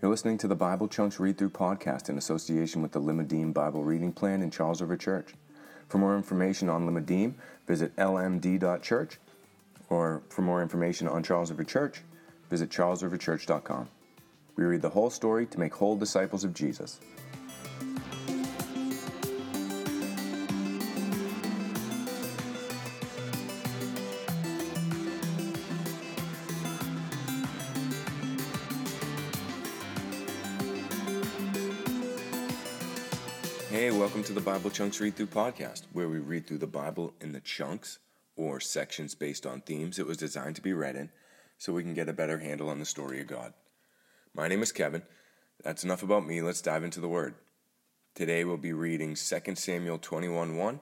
You're 0.00 0.12
listening 0.12 0.38
to 0.38 0.46
the 0.46 0.54
Bible 0.54 0.86
Chunks 0.86 1.18
Read 1.18 1.36
Through 1.36 1.50
podcast 1.50 2.08
in 2.08 2.18
association 2.18 2.82
with 2.82 2.92
the 2.92 3.00
Limmudim 3.00 3.52
Bible 3.52 3.82
Reading 3.82 4.12
Plan 4.12 4.42
in 4.42 4.50
Charles 4.52 4.80
River 4.80 4.96
Church. 4.96 5.34
For 5.88 5.98
more 5.98 6.16
information 6.16 6.68
on 6.68 6.86
Limmudim, 6.86 7.34
visit 7.66 7.96
lmd.church, 7.96 9.18
or 9.90 10.22
for 10.28 10.42
more 10.42 10.62
information 10.62 11.08
on 11.08 11.24
Charles 11.24 11.50
River 11.50 11.64
Church, 11.64 12.02
visit 12.48 12.70
charlesriverchurch.com. 12.70 13.88
We 14.54 14.62
read 14.62 14.82
the 14.82 14.90
whole 14.90 15.10
story 15.10 15.46
to 15.46 15.58
make 15.58 15.74
whole 15.74 15.96
disciples 15.96 16.44
of 16.44 16.54
Jesus. 16.54 17.00
Bible 34.48 34.70
Chunks 34.70 34.98
Read 34.98 35.14
Through 35.14 35.26
podcast, 35.26 35.82
where 35.92 36.08
we 36.08 36.20
read 36.20 36.46
through 36.46 36.56
the 36.56 36.66
Bible 36.66 37.12
in 37.20 37.32
the 37.32 37.40
chunks 37.40 37.98
or 38.34 38.60
sections 38.60 39.14
based 39.14 39.44
on 39.44 39.60
themes 39.60 39.98
it 39.98 40.06
was 40.06 40.16
designed 40.16 40.56
to 40.56 40.62
be 40.62 40.72
read 40.72 40.96
in 40.96 41.10
so 41.58 41.74
we 41.74 41.82
can 41.82 41.92
get 41.92 42.08
a 42.08 42.14
better 42.14 42.38
handle 42.38 42.70
on 42.70 42.78
the 42.78 42.86
story 42.86 43.20
of 43.20 43.26
God. 43.26 43.52
My 44.34 44.48
name 44.48 44.62
is 44.62 44.72
Kevin. 44.72 45.02
That's 45.62 45.84
enough 45.84 46.02
about 46.02 46.26
me. 46.26 46.40
Let's 46.40 46.62
dive 46.62 46.82
into 46.82 46.98
the 46.98 47.10
Word. 47.10 47.34
Today 48.14 48.42
we'll 48.42 48.56
be 48.56 48.72
reading 48.72 49.16
2 49.16 49.54
Samuel 49.54 49.98
21 49.98 50.56
1 50.56 50.80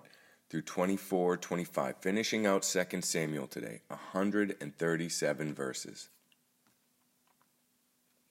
through 0.48 0.62
24 0.62 1.37
25, 1.37 1.97
finishing 1.97 2.47
out 2.47 2.62
2 2.62 3.01
Samuel 3.01 3.48
today, 3.48 3.80
137 3.89 5.55
verses. 5.55 6.09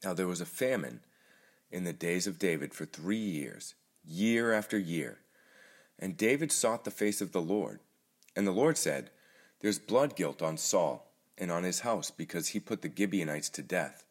Now 0.02 0.14
there 0.14 0.28
was 0.28 0.40
a 0.40 0.46
famine 0.46 1.02
in 1.70 1.84
the 1.84 1.92
days 1.92 2.26
of 2.26 2.40
David 2.40 2.74
for 2.74 2.86
three 2.86 3.18
years 3.18 3.76
year 4.08 4.54
after 4.54 4.78
year. 4.78 5.18
And 6.00 6.18
David 6.18 6.52
sought 6.52 6.84
the 6.84 6.92
face 6.92 7.22
of 7.22 7.32
the 7.32 7.42
Lord. 7.42 7.80
And 8.36 8.46
the 8.46 8.52
Lord 8.52 8.78
said, 8.78 9.12
There's 9.62 9.80
blood 9.80 10.16
guilt 10.16 10.42
on 10.42 10.58
Saul 10.58 11.12
and 11.38 11.52
on 11.52 11.64
his 11.64 11.82
house 11.82 12.12
because 12.12 12.50
he 12.50 12.60
put 12.60 12.82
the 12.82 12.92
Gibeonites 12.96 13.50
to 13.52 13.62
death. 13.62 14.06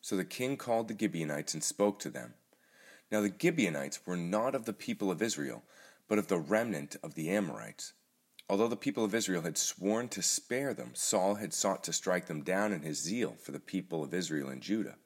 So 0.00 0.16
the 0.16 0.24
king 0.24 0.56
called 0.56 0.88
the 0.88 0.96
Gibeonites 0.98 1.54
and 1.54 1.64
spoke 1.64 1.98
to 2.00 2.10
them. 2.10 2.34
Now 3.10 3.20
the 3.20 3.32
Gibeonites 3.36 4.06
were 4.06 4.16
not 4.16 4.54
of 4.54 4.64
the 4.64 4.72
people 4.72 5.10
of 5.10 5.22
Israel, 5.22 5.62
but 6.08 6.18
of 6.18 6.28
the 6.28 6.38
remnant 6.38 6.96
of 7.02 7.14
the 7.14 7.30
Amorites. 7.30 7.92
Although 8.48 8.68
the 8.68 8.76
people 8.76 9.04
of 9.04 9.14
Israel 9.14 9.42
had 9.42 9.58
sworn 9.58 10.08
to 10.10 10.22
spare 10.22 10.72
them, 10.72 10.90
Saul 10.94 11.34
had 11.36 11.52
sought 11.52 11.82
to 11.84 11.92
strike 11.92 12.26
them 12.26 12.42
down 12.42 12.72
in 12.72 12.82
his 12.82 13.02
zeal 13.02 13.34
for 13.40 13.50
the 13.50 13.58
people 13.58 14.04
of 14.04 14.14
Israel 14.14 14.48
and 14.48 14.62
Judah. 14.62 14.96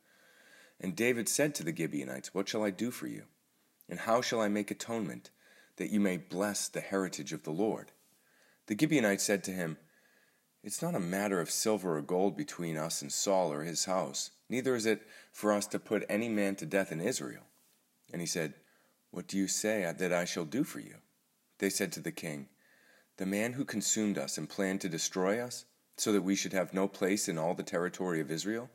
And 0.78 0.96
David 0.96 1.28
said 1.28 1.54
to 1.54 1.62
the 1.62 1.74
Gibeonites, 1.74 2.34
What 2.34 2.48
shall 2.48 2.62
I 2.62 2.70
do 2.70 2.90
for 2.90 3.06
you? 3.06 3.24
And 3.88 4.00
how 4.00 4.20
shall 4.20 4.40
I 4.40 4.48
make 4.48 4.70
atonement, 4.70 5.30
that 5.80 5.90
you 5.90 5.98
may 5.98 6.18
bless 6.18 6.68
the 6.68 6.82
heritage 6.82 7.32
of 7.32 7.42
the 7.42 7.50
Lord? 7.50 7.90
The 8.66 8.76
Gibeonites 8.78 9.24
said 9.24 9.42
to 9.44 9.50
him, 9.50 9.78
It's 10.62 10.82
not 10.82 10.94
a 10.94 11.00
matter 11.00 11.40
of 11.40 11.50
silver 11.50 11.96
or 11.96 12.02
gold 12.02 12.36
between 12.36 12.76
us 12.76 13.00
and 13.00 13.10
Saul 13.10 13.50
or 13.50 13.62
his 13.62 13.86
house, 13.86 14.30
neither 14.50 14.76
is 14.76 14.84
it 14.84 15.00
for 15.32 15.52
us 15.52 15.66
to 15.68 15.78
put 15.78 16.04
any 16.06 16.28
man 16.28 16.54
to 16.56 16.66
death 16.66 16.92
in 16.92 17.00
Israel. 17.00 17.44
And 18.12 18.20
he 18.20 18.26
said, 18.26 18.52
What 19.10 19.26
do 19.26 19.38
you 19.38 19.48
say 19.48 19.90
that 19.98 20.12
I 20.12 20.26
shall 20.26 20.44
do 20.44 20.64
for 20.64 20.80
you? 20.80 20.96
They 21.58 21.70
said 21.70 21.92
to 21.92 22.00
the 22.00 22.12
king, 22.12 22.48
The 23.16 23.24
man 23.24 23.54
who 23.54 23.64
consumed 23.64 24.18
us 24.18 24.36
and 24.36 24.50
planned 24.50 24.82
to 24.82 24.88
destroy 24.90 25.40
us, 25.40 25.64
so 25.96 26.12
that 26.12 26.22
we 26.22 26.36
should 26.36 26.52
have 26.52 26.74
no 26.74 26.88
place 26.88 27.26
in 27.26 27.38
all 27.38 27.54
the 27.54 27.62
territory 27.62 28.20
of 28.20 28.30
Israel, 28.30 28.68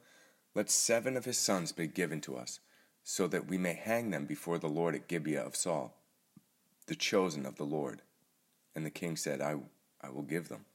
let 0.56 0.72
seven 0.72 1.16
of 1.16 1.25
his 1.25 1.38
sons 1.38 1.72
be 1.72 1.88
given 1.88 2.19
to 2.22 2.36
us 2.36 2.59
so 3.08 3.28
that 3.28 3.47
we 3.47 3.58
may 3.58 3.73
hang 3.75 4.09
them 4.09 4.25
before 4.25 4.58
the 4.58 4.67
Lord 4.67 4.95
at 4.95 5.08
Gibeah 5.08 5.44
of 5.44 5.56
Saul, 5.56 5.95
the 6.88 6.95
chosen 6.95 7.45
of 7.45 7.55
the 7.55 7.64
Lord. 7.64 8.02
And 8.75 8.86
the 8.86 8.91
king 8.91 9.16
said, 9.16 9.41
I, 9.41 9.56
I 10.01 10.09
will 10.09 10.23
give 10.23 10.50
them. 10.50 10.66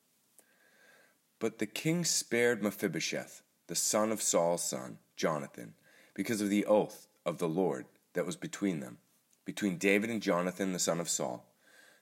But 1.39 1.59
the 1.59 1.67
king 1.67 2.05
spared 2.05 2.63
Mephibosheth, 2.63 3.43
the 3.67 3.75
son 3.75 4.13
of 4.13 4.23
Saul's 4.23 4.63
son, 4.63 4.99
Jonathan, 5.17 5.75
because 6.15 6.41
of 6.41 6.51
the 6.51 6.67
oath 6.67 7.07
of 7.25 7.39
the 7.39 7.49
Lord 7.49 7.87
that 8.15 8.27
was 8.27 8.37
between 8.37 8.81
them, 8.81 8.99
between 9.45 9.79
David 9.79 10.11
and 10.11 10.21
Jonathan, 10.21 10.73
the 10.73 10.79
son 10.79 11.01
of 11.01 11.09
Saul. 11.09 11.47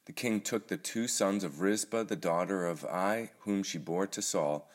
The 0.06 0.12
king 0.12 0.40
took 0.40 0.68
the 0.68 0.76
two 0.76 1.06
sons 1.06 1.44
of 1.44 1.60
Rizpah, 1.60 2.04
the 2.04 2.16
daughter 2.16 2.66
of 2.66 2.84
Aiah, 2.84 3.28
whom 3.40 3.62
she 3.62 3.78
bore 3.78 4.06
to 4.06 4.22
Saul, 4.22 4.70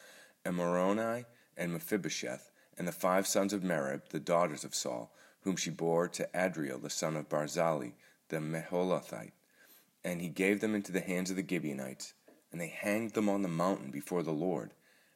and 0.45 0.57
Armoni 0.57 1.25
and 1.57 1.73
Mephibosheth, 1.73 2.51
and 2.77 2.88
the 2.88 2.91
five 2.91 3.25
sons 3.25 3.51
of 3.51 3.63
Merab, 3.63 4.09
the 4.09 4.19
daughters 4.19 4.63
of 4.63 4.75
Saul, 4.75 5.11
whom 5.41 5.55
she 5.55 5.71
bore 5.71 6.07
to 6.09 6.29
Adriel 6.35 6.77
the 6.77 6.89
son 6.89 7.15
of 7.15 7.29
Barzillai 7.29 7.94
the 8.33 8.39
Meholathite. 8.39 9.31
And 10.03 10.21
he 10.21 10.29
gave 10.29 10.59
them 10.59 10.75
into 10.75 10.91
the 10.91 11.01
hands 11.01 11.29
of 11.29 11.38
the 11.38 11.47
Gibeonites, 11.47 12.13
and 12.51 12.59
they 12.59 12.67
hanged 12.67 13.13
them 13.13 13.29
on 13.29 13.41
the 13.41 13.47
mountain 13.47 13.91
before 13.91 14.23
the 14.23 14.31
Lord. 14.31 14.73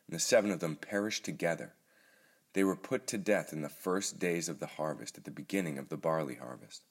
And 0.08 0.16
the 0.16 0.20
seven 0.20 0.52
of 0.52 0.60
them 0.60 0.76
perished 0.76 1.26
together. 1.26 1.74
They 2.54 2.64
were 2.64 2.76
put 2.76 3.06
to 3.08 3.18
death 3.18 3.52
in 3.52 3.62
the 3.62 3.70
first 3.70 4.20
days 4.20 4.48
of 4.48 4.60
the 4.60 4.68
harvest, 4.68 5.18
at 5.18 5.26
the 5.26 5.32
beginning 5.32 5.78
of 5.78 5.90
the 5.90 5.98
barley 5.98 6.36
harvest. 6.36 6.84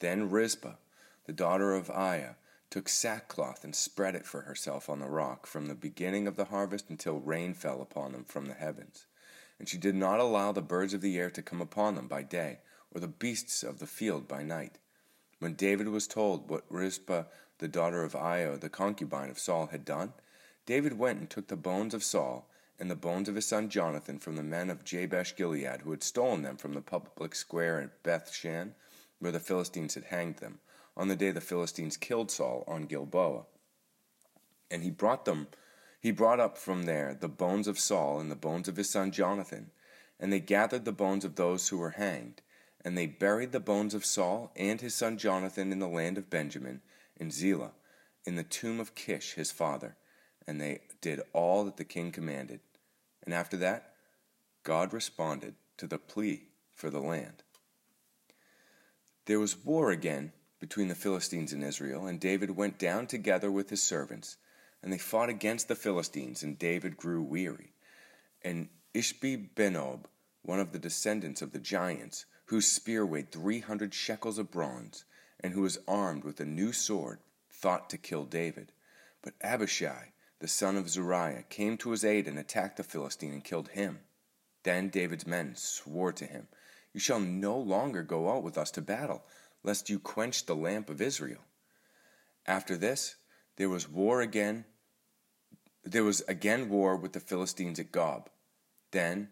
Then 0.00 0.30
Rizpah, 0.30 0.74
the 1.26 1.32
daughter 1.32 1.74
of 1.74 1.88
Aiah, 1.88 2.36
took 2.70 2.88
sackcloth 2.88 3.64
and 3.64 3.74
spread 3.74 4.14
it 4.14 4.26
for 4.26 4.42
herself 4.42 4.90
on 4.90 4.98
the 4.98 5.08
rock 5.08 5.46
from 5.46 5.66
the 5.66 5.74
beginning 5.74 6.26
of 6.26 6.36
the 6.36 6.46
harvest 6.46 6.90
until 6.90 7.20
rain 7.20 7.54
fell 7.54 7.80
upon 7.80 8.12
them 8.12 8.24
from 8.24 8.46
the 8.46 8.54
heavens. 8.54 9.06
And 9.58 9.68
she 9.68 9.78
did 9.78 9.94
not 9.94 10.20
allow 10.20 10.52
the 10.52 10.60
birds 10.60 10.92
of 10.92 11.00
the 11.00 11.18
air 11.18 11.30
to 11.30 11.42
come 11.42 11.60
upon 11.60 11.94
them 11.94 12.08
by 12.08 12.22
day, 12.22 12.58
or 12.90 13.00
the 13.00 13.08
beasts 13.08 13.62
of 13.62 13.78
the 13.78 13.86
field 13.86 14.28
by 14.28 14.42
night. 14.42 14.78
When 15.38 15.54
David 15.54 15.88
was 15.88 16.06
told 16.06 16.48
what 16.48 16.64
Rizpah, 16.68 17.24
the 17.58 17.68
daughter 17.68 18.02
of 18.02 18.14
Aiah, 18.14 18.58
the 18.58 18.68
concubine 18.68 19.30
of 19.30 19.38
Saul, 19.38 19.66
had 19.66 19.84
done, 19.84 20.12
David 20.66 20.98
went 20.98 21.18
and 21.20 21.30
took 21.30 21.48
the 21.48 21.56
bones 21.56 21.94
of 21.94 22.02
Saul 22.04 22.48
and 22.78 22.90
the 22.90 22.96
bones 22.96 23.28
of 23.28 23.34
his 23.34 23.46
son 23.46 23.68
Jonathan 23.68 24.18
from 24.18 24.36
the 24.36 24.42
men 24.42 24.70
of 24.70 24.84
Jabesh 24.84 25.34
Gilead, 25.36 25.82
who 25.82 25.90
had 25.90 26.02
stolen 26.02 26.42
them 26.42 26.56
from 26.56 26.74
the 26.74 26.80
public 26.80 27.34
square 27.34 27.80
at 27.80 28.02
Beth 28.02 28.32
Shan, 28.32 28.74
where 29.18 29.32
the 29.32 29.40
Philistines 29.40 29.94
had 29.94 30.04
hanged 30.04 30.36
them, 30.36 30.60
on 30.96 31.08
the 31.08 31.16
day 31.16 31.30
the 31.30 31.40
Philistines 31.40 31.96
killed 31.96 32.30
Saul 32.30 32.64
on 32.66 32.86
Gilboa. 32.86 33.46
And 34.70 34.82
he 34.82 34.90
brought 34.90 35.24
them 35.24 35.48
he 36.00 36.12
brought 36.12 36.38
up 36.38 36.56
from 36.56 36.84
there 36.84 37.14
the 37.14 37.28
bones 37.28 37.66
of 37.66 37.78
Saul 37.78 38.20
and 38.20 38.30
the 38.30 38.36
bones 38.36 38.68
of 38.68 38.76
his 38.76 38.88
son 38.88 39.10
Jonathan, 39.10 39.70
and 40.20 40.32
they 40.32 40.40
gathered 40.40 40.84
the 40.84 40.92
bones 40.92 41.24
of 41.24 41.34
those 41.34 41.68
who 41.68 41.78
were 41.78 41.90
hanged, 41.90 42.40
and 42.88 42.96
they 42.96 43.04
buried 43.04 43.52
the 43.52 43.60
bones 43.60 43.92
of 43.92 44.06
Saul 44.06 44.50
and 44.56 44.80
his 44.80 44.94
son 44.94 45.18
Jonathan 45.18 45.72
in 45.72 45.78
the 45.78 45.86
land 45.86 46.16
of 46.16 46.30
Benjamin, 46.30 46.80
in 47.18 47.30
Zelah, 47.30 47.72
in 48.24 48.36
the 48.36 48.42
tomb 48.42 48.80
of 48.80 48.94
Kish 48.94 49.34
his 49.34 49.50
father. 49.50 49.98
And 50.46 50.58
they 50.58 50.80
did 51.02 51.20
all 51.34 51.64
that 51.66 51.76
the 51.76 51.84
king 51.84 52.12
commanded. 52.12 52.60
And 53.22 53.34
after 53.34 53.58
that, 53.58 53.92
God 54.62 54.94
responded 54.94 55.52
to 55.76 55.86
the 55.86 55.98
plea 55.98 56.44
for 56.74 56.88
the 56.88 56.98
land. 56.98 57.42
There 59.26 59.38
was 59.38 59.62
war 59.62 59.90
again 59.90 60.32
between 60.58 60.88
the 60.88 60.94
Philistines 60.94 61.52
and 61.52 61.62
Israel, 61.62 62.06
and 62.06 62.18
David 62.18 62.56
went 62.56 62.78
down 62.78 63.06
together 63.06 63.50
with 63.50 63.68
his 63.68 63.82
servants, 63.82 64.38
and 64.82 64.90
they 64.90 64.96
fought 64.96 65.28
against 65.28 65.68
the 65.68 65.76
Philistines, 65.76 66.42
and 66.42 66.58
David 66.58 66.96
grew 66.96 67.22
weary. 67.22 67.74
And 68.40 68.70
Ishbi 68.94 69.54
Benob, 69.54 70.06
one 70.40 70.58
of 70.58 70.72
the 70.72 70.78
descendants 70.78 71.42
of 71.42 71.52
the 71.52 71.58
giants, 71.58 72.24
whose 72.48 72.70
spear 72.70 73.04
weighed 73.04 73.30
three 73.30 73.60
hundred 73.60 73.92
shekels 73.92 74.38
of 74.38 74.50
bronze, 74.50 75.04
and 75.40 75.52
who 75.52 75.60
was 75.60 75.78
armed 75.86 76.24
with 76.24 76.40
a 76.40 76.44
new 76.46 76.72
sword, 76.72 77.18
thought 77.50 77.90
to 77.90 77.98
kill 77.98 78.24
David. 78.24 78.72
But 79.22 79.34
Abishai, 79.42 80.12
the 80.38 80.48
son 80.48 80.76
of 80.76 80.88
Zeruiah, 80.88 81.44
came 81.50 81.76
to 81.78 81.90
his 81.90 82.04
aid 82.04 82.26
and 82.26 82.38
attacked 82.38 82.78
the 82.78 82.82
Philistine 82.82 83.34
and 83.34 83.44
killed 83.44 83.68
him. 83.68 84.00
Then 84.62 84.88
David's 84.88 85.26
men 85.26 85.56
swore 85.56 86.12
to 86.12 86.24
him, 86.24 86.48
You 86.94 87.00
shall 87.00 87.20
no 87.20 87.58
longer 87.58 88.02
go 88.02 88.30
out 88.30 88.42
with 88.42 88.56
us 88.56 88.70
to 88.72 88.82
battle, 88.82 89.24
lest 89.62 89.90
you 89.90 89.98
quench 89.98 90.46
the 90.46 90.56
lamp 90.56 90.88
of 90.88 91.02
Israel. 91.02 91.42
After 92.46 92.78
this, 92.78 93.16
there 93.56 93.68
was 93.68 93.88
war 93.88 94.22
again. 94.22 94.64
There 95.84 96.04
was 96.04 96.22
again 96.22 96.70
war 96.70 96.96
with 96.96 97.12
the 97.12 97.20
Philistines 97.20 97.78
at 97.78 97.92
Gob. 97.92 98.30
Then 98.90 99.28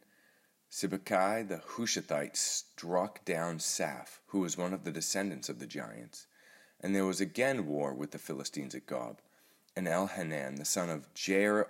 Sibbecai 0.71 1.49
the 1.49 1.59
Hushathite 1.59 2.37
struck 2.37 3.25
down 3.25 3.59
Saph, 3.59 4.19
who 4.27 4.41
was 4.41 4.59
one 4.59 4.75
of 4.75 4.85
the 4.85 4.93
descendants 4.93 5.49
of 5.49 5.59
the 5.59 5.67
giants. 5.67 6.27
And 6.81 6.95
there 6.95 7.07
was 7.07 7.21
again 7.21 7.67
war 7.67 7.95
with 7.95 8.11
the 8.11 8.19
Philistines 8.19 8.75
at 8.75 8.87
Gob. 8.87 9.21
And 9.75 9.87
Elhanan, 9.87 10.57
the 10.57 10.65
son 10.65 10.91
of 10.91 11.13
Jair 11.15 11.67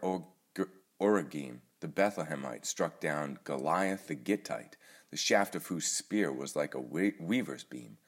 Oragim, 1.00 1.58
the 1.80 1.88
Bethlehemite, 1.88 2.64
struck 2.64 3.00
down 3.00 3.38
Goliath 3.44 4.08
the 4.08 4.16
Gittite, 4.16 4.76
the 5.10 5.16
shaft 5.16 5.54
of 5.54 5.66
whose 5.66 5.86
spear 5.86 6.32
was 6.32 6.56
like 6.56 6.74
a 6.74 6.80
weaver's 6.80 7.64
beam. 7.64 7.98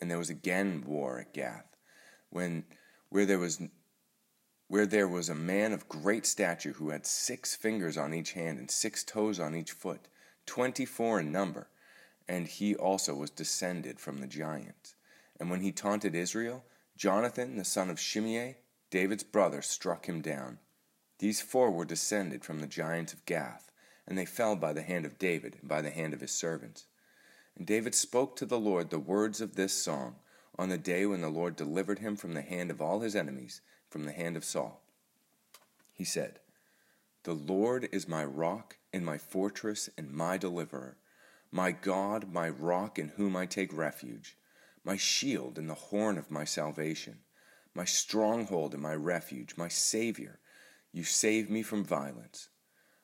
And 0.00 0.10
there 0.10 0.18
was 0.18 0.30
again 0.30 0.84
war 0.86 1.18
at 1.18 1.34
Gath, 1.34 1.76
when 2.30 2.64
where 3.10 3.26
there 3.26 3.38
was 3.38 3.60
where 4.68 4.86
there 4.86 5.08
was 5.08 5.28
a 5.28 5.34
man 5.34 5.72
of 5.72 5.88
great 5.88 6.24
stature 6.24 6.72
who 6.72 6.90
had 6.90 7.04
six 7.04 7.56
fingers 7.56 7.98
on 7.98 8.14
each 8.14 8.32
hand 8.32 8.58
and 8.58 8.70
six 8.70 9.02
toes 9.02 9.40
on 9.40 9.56
each 9.56 9.72
foot 9.72 10.06
twenty 10.46 10.84
four 10.84 11.20
in 11.20 11.32
number, 11.32 11.68
and 12.28 12.46
he 12.46 12.74
also 12.74 13.14
was 13.14 13.30
descended 13.30 14.00
from 14.00 14.18
the 14.18 14.26
giant. 14.26 14.94
And 15.38 15.50
when 15.50 15.60
he 15.60 15.72
taunted 15.72 16.14
Israel, 16.14 16.64
Jonathan, 16.96 17.56
the 17.56 17.64
son 17.64 17.90
of 17.90 17.98
Shimei, 17.98 18.58
David's 18.90 19.24
brother, 19.24 19.62
struck 19.62 20.06
him 20.06 20.20
down. 20.20 20.58
These 21.18 21.40
four 21.40 21.70
were 21.70 21.84
descended 21.84 22.44
from 22.44 22.60
the 22.60 22.66
giants 22.66 23.12
of 23.12 23.24
Gath, 23.24 23.70
and 24.06 24.18
they 24.18 24.26
fell 24.26 24.56
by 24.56 24.72
the 24.72 24.82
hand 24.82 25.06
of 25.06 25.18
David 25.18 25.58
and 25.60 25.68
by 25.68 25.80
the 25.82 25.90
hand 25.90 26.14
of 26.14 26.20
his 26.20 26.32
servants. 26.32 26.86
And 27.56 27.66
David 27.66 27.94
spoke 27.94 28.36
to 28.36 28.46
the 28.46 28.58
Lord 28.58 28.90
the 28.90 28.98
words 28.98 29.40
of 29.40 29.54
this 29.54 29.72
song 29.72 30.16
on 30.58 30.68
the 30.68 30.78
day 30.78 31.06
when 31.06 31.20
the 31.20 31.28
Lord 31.28 31.56
delivered 31.56 32.00
him 32.00 32.16
from 32.16 32.34
the 32.34 32.42
hand 32.42 32.70
of 32.70 32.80
all 32.80 33.00
his 33.00 33.16
enemies, 33.16 33.60
from 33.88 34.04
the 34.04 34.12
hand 34.12 34.36
of 34.36 34.44
Saul. 34.44 34.82
He 35.92 36.04
said, 36.04 36.40
The 37.24 37.34
Lord 37.34 37.88
is 37.92 38.08
my 38.08 38.24
rock 38.24 38.76
and 38.92 39.04
my 39.04 39.18
fortress 39.18 39.88
and 39.96 40.12
my 40.12 40.36
deliverer 40.36 40.96
my 41.52 41.72
God, 41.72 42.32
my 42.32 42.48
rock 42.48 42.98
in 42.98 43.08
whom 43.08 43.36
I 43.36 43.46
take 43.46 43.76
refuge, 43.76 44.36
my 44.84 44.96
shield 44.96 45.58
and 45.58 45.68
the 45.68 45.74
horn 45.74 46.16
of 46.16 46.30
my 46.30 46.44
salvation, 46.44 47.18
my 47.74 47.84
stronghold 47.84 48.72
and 48.72 48.82
my 48.82 48.94
refuge, 48.94 49.56
my 49.56 49.68
Savior, 49.68 50.38
you 50.92 51.02
save 51.04 51.50
me 51.50 51.62
from 51.62 51.84
violence. 51.84 52.48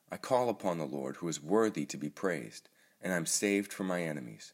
I 0.09 0.17
call 0.17 0.49
upon 0.49 0.77
the 0.77 0.85
Lord, 0.85 1.17
who 1.17 1.27
is 1.27 1.43
worthy 1.43 1.85
to 1.87 1.97
be 1.97 2.09
praised, 2.09 2.69
and 3.01 3.13
I 3.13 3.17
am 3.17 3.25
saved 3.25 3.73
from 3.73 3.87
my 3.87 4.01
enemies. 4.01 4.53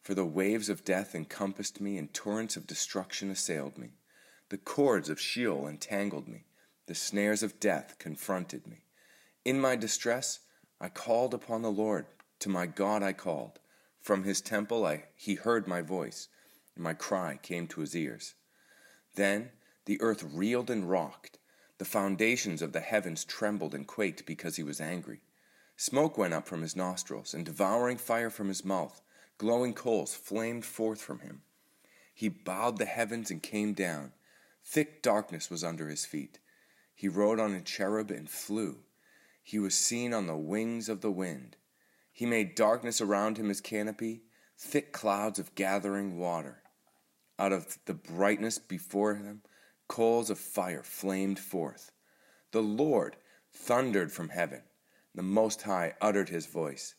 For 0.00 0.14
the 0.14 0.26
waves 0.26 0.68
of 0.68 0.84
death 0.84 1.14
encompassed 1.14 1.80
me, 1.80 1.96
and 1.98 2.12
torrents 2.12 2.56
of 2.56 2.66
destruction 2.66 3.30
assailed 3.30 3.78
me. 3.78 3.94
The 4.48 4.58
cords 4.58 5.08
of 5.08 5.20
Sheol 5.20 5.68
entangled 5.68 6.26
me, 6.26 6.46
the 6.86 6.94
snares 6.96 7.44
of 7.44 7.60
death 7.60 7.96
confronted 7.98 8.66
me. 8.66 8.84
In 9.44 9.60
my 9.60 9.76
distress, 9.76 10.40
I 10.82 10.88
called 10.88 11.32
upon 11.32 11.62
the 11.62 11.70
Lord. 11.70 12.06
To 12.40 12.48
my 12.48 12.66
God 12.66 13.04
I 13.04 13.12
called. 13.12 13.60
From 14.00 14.24
his 14.24 14.40
temple 14.40 14.84
I, 14.84 15.04
he 15.14 15.36
heard 15.36 15.68
my 15.68 15.80
voice, 15.80 16.26
and 16.74 16.82
my 16.82 16.92
cry 16.92 17.38
came 17.40 17.68
to 17.68 17.82
his 17.82 17.94
ears. 17.94 18.34
Then 19.14 19.52
the 19.84 20.00
earth 20.00 20.24
reeled 20.24 20.70
and 20.70 20.90
rocked. 20.90 21.38
The 21.78 21.84
foundations 21.84 22.62
of 22.62 22.72
the 22.72 22.80
heavens 22.80 23.24
trembled 23.24 23.76
and 23.76 23.86
quaked 23.86 24.26
because 24.26 24.56
he 24.56 24.64
was 24.64 24.80
angry. 24.80 25.20
Smoke 25.76 26.18
went 26.18 26.34
up 26.34 26.48
from 26.48 26.62
his 26.62 26.74
nostrils, 26.74 27.32
and 27.32 27.46
devouring 27.46 27.96
fire 27.96 28.30
from 28.30 28.48
his 28.48 28.64
mouth. 28.64 29.00
Glowing 29.38 29.74
coals 29.74 30.16
flamed 30.16 30.64
forth 30.64 31.00
from 31.00 31.20
him. 31.20 31.42
He 32.12 32.28
bowed 32.28 32.78
the 32.78 32.86
heavens 32.86 33.30
and 33.30 33.40
came 33.40 33.72
down. 33.72 34.14
Thick 34.64 35.00
darkness 35.00 35.48
was 35.48 35.62
under 35.62 35.88
his 35.88 36.04
feet. 36.04 36.40
He 36.92 37.06
rode 37.06 37.38
on 37.38 37.54
a 37.54 37.60
cherub 37.60 38.10
and 38.10 38.28
flew. 38.28 38.78
He 39.42 39.58
was 39.58 39.74
seen 39.74 40.14
on 40.14 40.26
the 40.26 40.36
wings 40.36 40.88
of 40.88 41.00
the 41.00 41.10
wind. 41.10 41.56
He 42.12 42.26
made 42.26 42.54
darkness 42.54 43.00
around 43.00 43.38
him 43.38 43.48
his 43.48 43.60
canopy, 43.60 44.22
thick 44.56 44.92
clouds 44.92 45.38
of 45.38 45.54
gathering 45.54 46.18
water. 46.18 46.62
Out 47.38 47.52
of 47.52 47.78
the 47.86 47.94
brightness 47.94 48.58
before 48.58 49.16
him, 49.16 49.42
coals 49.88 50.30
of 50.30 50.38
fire 50.38 50.82
flamed 50.82 51.38
forth. 51.38 51.90
The 52.52 52.62
Lord 52.62 53.16
thundered 53.52 54.12
from 54.12 54.28
heaven. 54.28 54.62
The 55.14 55.22
Most 55.22 55.62
High 55.62 55.94
uttered 56.00 56.28
his 56.28 56.46
voice, 56.46 56.94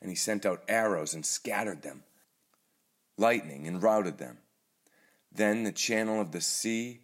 and 0.00 0.08
he 0.08 0.16
sent 0.16 0.46
out 0.46 0.64
arrows 0.68 1.14
and 1.14 1.26
scattered 1.26 1.82
them, 1.82 2.04
lightning 3.16 3.66
and 3.66 3.82
routed 3.82 4.18
them. 4.18 4.38
Then 5.30 5.64
the 5.64 5.72
channel 5.72 6.20
of 6.20 6.32
the 6.32 6.40
sea 6.40 7.00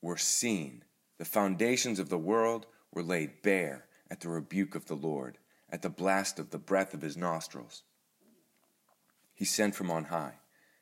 were 0.00 0.16
seen. 0.16 0.84
The 1.18 1.24
foundations 1.24 1.98
of 1.98 2.08
the 2.08 2.18
world 2.18 2.66
were 2.92 3.02
laid 3.02 3.42
bare 3.42 3.86
at 4.14 4.20
the 4.20 4.28
rebuke 4.28 4.76
of 4.76 4.86
the 4.86 4.94
Lord 4.94 5.38
at 5.68 5.82
the 5.82 5.90
blast 5.90 6.38
of 6.38 6.50
the 6.50 6.58
breath 6.58 6.94
of 6.94 7.02
his 7.02 7.16
nostrils. 7.16 7.82
He 9.34 9.44
sent 9.44 9.74
from 9.74 9.90
on 9.90 10.04
high. 10.04 10.34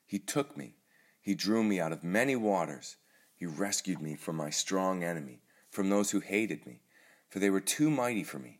He 0.04 0.18
took 0.18 0.54
me. 0.54 0.74
He 1.18 1.34
drew 1.34 1.64
me 1.64 1.80
out 1.80 1.92
of 1.92 2.04
many 2.04 2.36
waters. 2.36 2.96
He 3.34 3.46
rescued 3.46 4.02
me 4.02 4.16
from 4.16 4.36
my 4.36 4.50
strong 4.50 5.02
enemy, 5.02 5.40
from 5.70 5.88
those 5.88 6.10
who 6.10 6.20
hated 6.20 6.66
me, 6.66 6.82
for 7.30 7.38
they 7.38 7.48
were 7.48 7.58
too 7.58 7.88
mighty 7.88 8.22
for 8.22 8.38
me. 8.38 8.58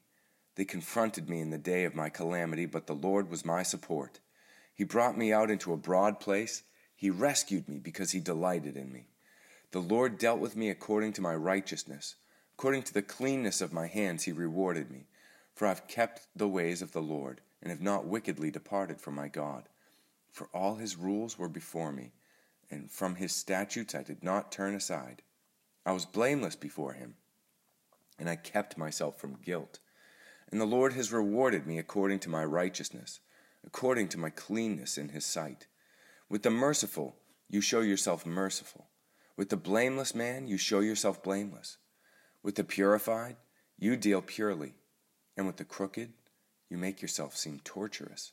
They 0.54 0.64
confronted 0.64 1.28
me 1.28 1.42
in 1.42 1.50
the 1.50 1.58
day 1.58 1.84
of 1.84 1.94
my 1.94 2.08
calamity, 2.08 2.64
but 2.64 2.86
the 2.86 2.94
Lord 2.94 3.30
was 3.30 3.44
my 3.44 3.62
support. 3.62 4.20
He 4.72 4.84
brought 4.84 5.18
me 5.18 5.34
out 5.34 5.50
into 5.50 5.74
a 5.74 5.76
broad 5.76 6.18
place. 6.18 6.62
He 6.96 7.10
rescued 7.10 7.68
me 7.68 7.78
because 7.78 8.12
he 8.12 8.20
delighted 8.20 8.78
in 8.78 8.90
me. 8.90 9.08
The 9.72 9.80
Lord 9.80 10.16
dealt 10.16 10.40
with 10.40 10.56
me 10.56 10.70
according 10.70 11.12
to 11.12 11.20
my 11.20 11.34
righteousness. 11.34 12.14
According 12.62 12.84
to 12.84 12.94
the 12.94 13.02
cleanness 13.02 13.60
of 13.60 13.72
my 13.72 13.88
hands, 13.88 14.22
he 14.22 14.30
rewarded 14.30 14.88
me. 14.88 15.08
For 15.52 15.66
I 15.66 15.70
have 15.70 15.88
kept 15.88 16.28
the 16.36 16.46
ways 16.46 16.80
of 16.80 16.92
the 16.92 17.02
Lord, 17.02 17.40
and 17.60 17.72
have 17.72 17.80
not 17.80 18.06
wickedly 18.06 18.52
departed 18.52 19.00
from 19.00 19.16
my 19.16 19.26
God. 19.26 19.68
For 20.30 20.46
all 20.54 20.76
his 20.76 20.94
rules 20.94 21.36
were 21.36 21.48
before 21.48 21.90
me, 21.90 22.12
and 22.70 22.88
from 22.88 23.16
his 23.16 23.34
statutes 23.34 23.96
I 23.96 24.04
did 24.04 24.22
not 24.22 24.52
turn 24.52 24.76
aside. 24.76 25.22
I 25.84 25.90
was 25.90 26.06
blameless 26.06 26.54
before 26.54 26.92
him, 26.92 27.16
and 28.16 28.30
I 28.30 28.36
kept 28.36 28.78
myself 28.78 29.18
from 29.18 29.42
guilt. 29.42 29.80
And 30.48 30.60
the 30.60 30.64
Lord 30.64 30.92
has 30.92 31.10
rewarded 31.10 31.66
me 31.66 31.80
according 31.80 32.20
to 32.20 32.30
my 32.30 32.44
righteousness, 32.44 33.18
according 33.66 34.06
to 34.10 34.18
my 34.18 34.30
cleanness 34.30 34.96
in 34.96 35.08
his 35.08 35.26
sight. 35.26 35.66
With 36.28 36.44
the 36.44 36.50
merciful, 36.50 37.16
you 37.50 37.60
show 37.60 37.80
yourself 37.80 38.24
merciful. 38.24 38.86
With 39.36 39.48
the 39.48 39.56
blameless 39.56 40.14
man, 40.14 40.46
you 40.46 40.58
show 40.58 40.78
yourself 40.78 41.24
blameless. 41.24 41.78
With 42.42 42.56
the 42.56 42.64
purified, 42.64 43.36
you 43.78 43.96
deal 43.96 44.22
purely 44.22 44.74
and 45.36 45.46
with 45.46 45.56
the 45.56 45.64
crooked, 45.64 46.12
you 46.68 46.76
make 46.76 47.02
yourself 47.02 47.36
seem 47.36 47.60
torturous. 47.64 48.32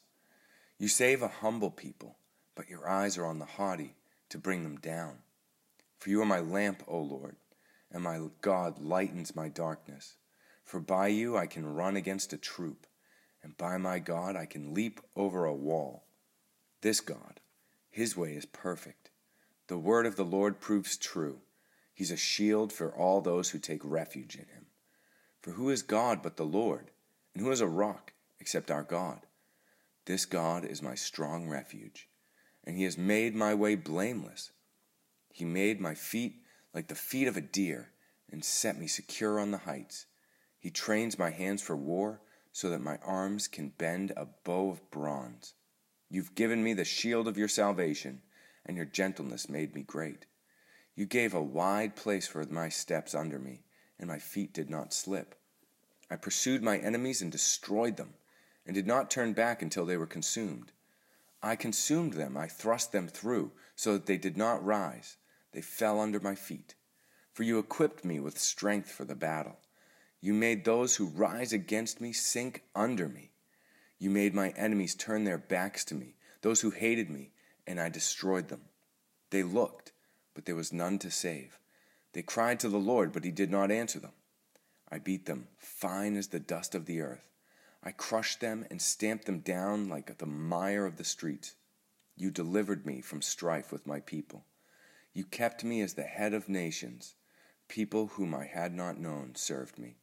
You 0.78 0.88
save 0.88 1.22
a 1.22 1.28
humble 1.28 1.72
people, 1.72 2.18
but 2.56 2.70
your 2.70 2.88
eyes 2.88 3.18
are 3.18 3.26
on 3.26 3.40
the 3.40 3.46
haughty 3.46 3.96
to 4.30 4.38
bring 4.38 4.64
them 4.64 4.78
down. 4.78 5.20
For 5.98 6.10
you 6.10 6.22
are 6.22 6.26
my 6.26 6.40
lamp, 6.40 6.84
O 6.88 7.00
Lord, 7.00 7.36
and 7.92 8.04
my 8.04 8.20
God 8.42 8.80
lightens 8.80 9.36
my 9.36 9.50
darkness. 9.50 10.16
For 10.64 10.80
by 10.80 11.08
you 11.08 11.36
I 11.36 11.48
can 11.48 11.74
run 11.74 11.96
against 11.96 12.34
a 12.34 12.38
troop, 12.38 12.86
and 13.44 13.58
by 13.58 13.78
my 13.78 14.00
God 14.00 14.36
I 14.36 14.46
can 14.46 14.74
leap 14.74 15.02
over 15.16 15.46
a 15.46 15.54
wall. 15.54 16.04
This 16.82 17.02
God, 17.02 17.40
his 17.90 18.16
way 18.16 18.34
is 18.34 18.46
perfect. 18.46 19.10
The 19.68 19.78
word 19.78 20.06
of 20.06 20.16
the 20.16 20.26
Lord 20.26 20.62
proves 20.62 20.96
true. 20.96 21.40
He's 22.00 22.12
a 22.12 22.16
shield 22.16 22.72
for 22.72 22.96
all 22.96 23.20
those 23.20 23.50
who 23.50 23.60
take 23.60 23.82
refuge 23.84 24.36
in 24.36 24.46
him. 24.46 24.68
For 25.42 25.52
who 25.52 25.70
is 25.70 25.82
God 25.82 26.24
but 26.24 26.38
the 26.38 26.46
Lord? 26.46 26.92
And 27.34 27.44
who 27.44 27.52
is 27.52 27.60
a 27.60 27.68
rock 27.68 28.14
except 28.40 28.72
our 28.72 28.84
God? 28.84 29.26
This 30.06 30.26
God 30.26 30.64
is 30.64 30.82
my 30.82 30.96
strong 30.96 31.50
refuge, 31.50 32.08
and 32.64 32.78
he 32.78 32.86
has 32.86 32.98
made 32.98 33.36
my 33.36 33.54
way 33.54 33.76
blameless. 33.76 34.52
He 35.34 35.44
made 35.44 35.82
my 35.82 35.94
feet 35.94 36.36
like 36.74 36.88
the 36.88 36.96
feet 36.96 37.28
of 37.28 37.36
a 37.36 37.42
deer 37.42 37.92
and 38.32 38.46
set 38.46 38.80
me 38.80 38.88
secure 38.88 39.38
on 39.38 39.52
the 39.52 39.58
heights. 39.58 40.06
He 40.58 40.72
trains 40.72 41.20
my 41.20 41.32
hands 41.32 41.62
for 41.62 41.76
war 41.76 42.22
so 42.54 42.70
that 42.70 42.80
my 42.80 42.98
arms 43.04 43.50
can 43.50 43.74
bend 43.78 44.14
a 44.16 44.26
bow 44.46 44.70
of 44.70 44.90
bronze. 44.90 45.54
You've 46.10 46.34
given 46.34 46.64
me 46.64 46.74
the 46.74 46.86
shield 46.86 47.28
of 47.28 47.38
your 47.38 47.50
salvation, 47.50 48.22
and 48.66 48.78
your 48.78 48.86
gentleness 48.86 49.50
made 49.50 49.76
me 49.76 49.82
great. 49.82 50.28
You 51.00 51.06
gave 51.06 51.34
a 51.34 51.42
wide 51.42 51.96
place 51.96 52.28
for 52.28 52.44
my 52.48 52.68
steps 52.68 53.16
under 53.16 53.40
me, 53.40 53.64
and 53.98 54.10
my 54.10 54.20
feet 54.20 54.52
did 54.52 54.70
not 54.70 54.94
slip. 54.94 55.34
I 56.12 56.18
pursued 56.18 56.62
my 56.62 56.78
enemies 56.78 57.22
and 57.22 57.32
destroyed 57.32 57.96
them, 57.96 58.16
and 58.66 58.76
did 58.76 58.86
not 58.86 59.10
turn 59.10 59.32
back 59.32 59.62
until 59.62 59.86
they 59.86 59.96
were 59.96 60.06
consumed. 60.06 60.74
I 61.42 61.56
consumed 61.56 62.16
them, 62.16 62.36
I 62.36 62.48
thrust 62.48 62.92
them 62.92 63.08
through, 63.08 63.54
so 63.78 63.94
that 63.94 64.08
they 64.08 64.18
did 64.18 64.36
not 64.36 64.62
rise. 64.62 65.16
They 65.54 65.62
fell 65.62 66.02
under 66.02 66.20
my 66.20 66.36
feet. 66.36 66.76
For 67.32 67.44
you 67.44 67.60
equipped 67.60 68.04
me 68.04 68.20
with 68.20 68.38
strength 68.38 68.92
for 68.92 69.06
the 69.06 69.16
battle. 69.16 69.60
You 70.20 70.34
made 70.34 70.66
those 70.66 70.98
who 70.98 71.08
rise 71.08 71.54
against 71.54 72.02
me 72.02 72.12
sink 72.12 72.64
under 72.76 73.08
me. 73.08 73.32
You 74.00 74.10
made 74.10 74.36
my 74.36 74.50
enemies 74.50 74.96
turn 74.96 75.24
their 75.24 75.38
backs 75.38 75.86
to 75.86 75.96
me, 75.96 76.16
those 76.42 76.60
who 76.60 76.72
hated 76.72 77.10
me, 77.10 77.32
and 77.66 77.80
I 77.80 77.88
destroyed 77.88 78.50
them. 78.50 78.64
They 79.30 79.44
looked, 79.44 79.94
but 80.40 80.46
there 80.46 80.56
was 80.56 80.72
none 80.72 80.98
to 80.98 81.12
save. 81.12 81.60
They 82.14 82.22
cried 82.22 82.62
to 82.62 82.70
the 82.70 82.78
Lord, 82.78 83.12
but 83.12 83.26
he 83.26 83.30
did 83.30 83.52
not 83.52 83.72
answer 83.72 84.00
them. 84.00 84.14
I 84.90 84.98
beat 84.98 85.26
them 85.26 85.50
fine 85.58 86.16
as 86.16 86.30
the 86.30 86.40
dust 86.40 86.74
of 86.74 86.86
the 86.86 87.02
earth. 87.02 87.28
I 87.84 87.92
crushed 87.92 88.40
them 88.40 88.66
and 88.72 88.82
stamped 88.82 89.26
them 89.26 89.40
down 89.40 89.90
like 89.90 90.18
the 90.18 90.26
mire 90.26 90.86
of 90.86 90.96
the 90.96 91.04
streets. 91.04 91.56
You 92.16 92.32
delivered 92.32 92.86
me 92.86 93.02
from 93.02 93.22
strife 93.22 93.70
with 93.70 93.86
my 93.86 94.00
people. 94.00 94.46
You 95.14 95.26
kept 95.26 95.66
me 95.66 95.82
as 95.82 95.96
the 95.96 96.04
head 96.04 96.34
of 96.34 96.48
nations. 96.48 97.16
People 97.68 98.08
whom 98.08 98.34
I 98.34 98.46
had 98.46 98.74
not 98.74 98.98
known 98.98 99.36
served 99.36 99.78
me. 99.78 99.98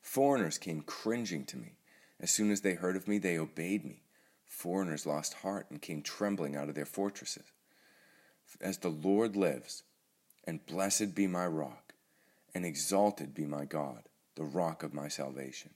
Foreigners 0.00 0.56
came 0.56 0.80
cringing 0.80 1.44
to 1.44 1.58
me. 1.58 1.76
As 2.18 2.30
soon 2.30 2.50
as 2.50 2.62
they 2.62 2.76
heard 2.76 2.96
of 2.96 3.06
me, 3.06 3.18
they 3.18 3.36
obeyed 3.36 3.84
me. 3.84 4.04
Foreigners 4.46 5.04
lost 5.04 5.34
heart 5.34 5.66
and 5.68 5.82
came 5.82 6.00
trembling 6.00 6.56
out 6.56 6.70
of 6.70 6.74
their 6.74 6.86
fortresses. 6.86 7.52
As 8.60 8.78
the 8.78 8.88
Lord 8.88 9.36
lives, 9.36 9.82
and 10.44 10.64
blessed 10.66 11.14
be 11.14 11.26
my 11.26 11.46
rock, 11.46 11.94
and 12.54 12.64
exalted 12.64 13.34
be 13.34 13.46
my 13.46 13.64
God 13.64 14.02
the 14.34 14.44
rock 14.44 14.82
of 14.82 14.94
my 14.94 15.08
salvation, 15.08 15.70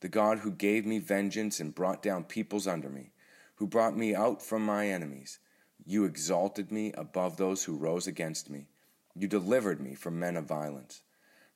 the 0.00 0.08
God 0.08 0.38
who 0.38 0.50
gave 0.52 0.86
me 0.86 0.98
vengeance 0.98 1.58
and 1.58 1.74
brought 1.74 2.02
down 2.02 2.24
peoples 2.24 2.66
under 2.66 2.88
me, 2.88 3.10
who 3.56 3.66
brought 3.66 3.96
me 3.96 4.14
out 4.14 4.42
from 4.42 4.64
my 4.64 4.88
enemies. 4.88 5.38
You 5.84 6.04
exalted 6.04 6.70
me 6.70 6.92
above 6.92 7.36
those 7.36 7.64
who 7.64 7.76
rose 7.76 8.06
against 8.06 8.48
me. 8.50 8.68
You 9.14 9.28
delivered 9.28 9.80
me 9.80 9.94
from 9.94 10.18
men 10.18 10.36
of 10.36 10.44
violence. 10.44 11.02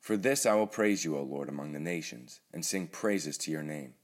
For 0.00 0.16
this 0.16 0.46
I 0.46 0.54
will 0.54 0.66
praise 0.66 1.04
you, 1.04 1.16
O 1.16 1.22
Lord, 1.22 1.48
among 1.48 1.72
the 1.72 1.80
nations, 1.80 2.40
and 2.52 2.64
sing 2.64 2.86
praises 2.86 3.36
to 3.38 3.50
your 3.50 3.62
name. 3.62 3.94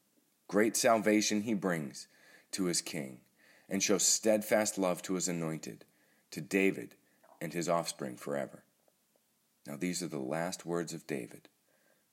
Great 0.46 0.76
salvation 0.76 1.42
he 1.42 1.54
brings 1.54 2.06
to 2.52 2.64
his 2.66 2.82
king, 2.82 3.20
and 3.68 3.82
shows 3.82 4.04
steadfast 4.04 4.78
love 4.78 5.02
to 5.02 5.14
his 5.14 5.26
anointed, 5.26 5.85
to 6.30 6.40
David 6.40 6.95
and 7.40 7.52
his 7.52 7.68
offspring 7.68 8.16
forever. 8.16 8.62
Now 9.66 9.76
these 9.76 10.02
are 10.02 10.09
the 10.09 10.18
last 10.18 10.64
words 10.64 10.92
of 10.92 11.06
David, 11.06 11.49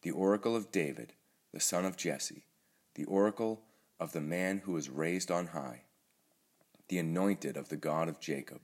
the 0.01 0.11
oracle 0.11 0.55
of 0.55 0.71
David, 0.71 1.13
the 1.51 1.59
son 1.59 1.85
of 1.85 1.97
Jesse, 1.97 2.45
the 2.95 3.05
oracle 3.05 3.61
of 3.99 4.11
the 4.11 4.21
man 4.21 4.59
who 4.65 4.73
was 4.73 4.89
raised 4.89 5.31
on 5.31 5.47
high, 5.47 5.83
the 6.89 6.97
anointed 6.97 7.55
of 7.55 7.69
the 7.69 7.77
God 7.77 8.09
of 8.09 8.19
Jacob, 8.19 8.61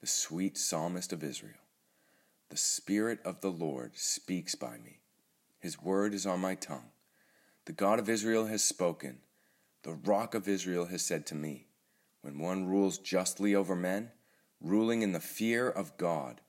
the 0.00 0.06
sweet 0.06 0.58
psalmist 0.58 1.12
of 1.12 1.22
Israel. 1.22 1.54
The 2.50 2.56
Spirit 2.56 3.20
of 3.24 3.40
the 3.40 3.50
Lord 3.50 3.92
speaks 3.96 4.54
by 4.54 4.76
me. 4.76 4.98
His 5.58 5.80
word 5.80 6.12
is 6.12 6.26
on 6.26 6.40
my 6.40 6.54
tongue. 6.54 6.90
The 7.64 7.72
God 7.72 7.98
of 7.98 8.08
Israel 8.08 8.46
has 8.46 8.62
spoken. 8.62 9.20
The 9.84 9.94
rock 9.94 10.34
of 10.34 10.48
Israel 10.48 10.86
has 10.86 11.02
said 11.02 11.24
to 11.26 11.34
me, 11.34 11.68
When 12.20 12.38
one 12.38 12.66
rules 12.66 12.98
justly 12.98 13.54
over 13.54 13.76
men, 13.76 14.10
ruling 14.62 15.02
in 15.02 15.12
the 15.12 15.20
fear 15.20 15.68
of 15.68 15.96
God, 15.96 16.40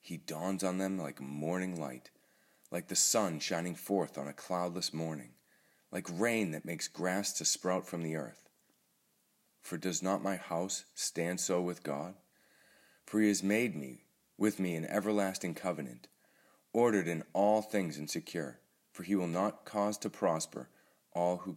he 0.00 0.16
dawns 0.16 0.64
on 0.64 0.78
them 0.78 0.98
like 0.98 1.20
morning 1.20 1.80
light, 1.80 2.10
like 2.70 2.88
the 2.88 2.96
sun 2.96 3.40
shining 3.40 3.74
forth 3.74 4.16
on 4.16 4.26
a 4.26 4.32
cloudless 4.32 4.92
morning, 4.92 5.30
like 5.92 6.06
rain 6.10 6.50
that 6.52 6.64
makes 6.64 6.88
grass 6.88 7.32
to 7.34 7.44
sprout 7.44 7.86
from 7.86 8.02
the 8.02 8.16
earth. 8.16 8.48
For 9.60 9.76
does 9.76 10.02
not 10.02 10.22
my 10.22 10.36
house 10.36 10.84
stand 10.94 11.40
so 11.40 11.60
with 11.60 11.82
God? 11.82 12.14
For 13.06 13.20
he 13.20 13.28
has 13.28 13.42
made 13.42 13.76
me 13.76 14.04
with 14.36 14.58
me 14.58 14.74
an 14.76 14.86
everlasting 14.86 15.54
covenant, 15.54 16.08
ordered 16.72 17.08
in 17.08 17.24
all 17.32 17.60
things 17.60 17.98
and 17.98 18.08
secure 18.08 18.60
for 18.98 19.04
he 19.04 19.14
will 19.14 19.28
not 19.28 19.64
cause 19.64 19.96
to 19.96 20.10
prosper 20.10 20.68
all 21.12 21.36
who 21.36 21.56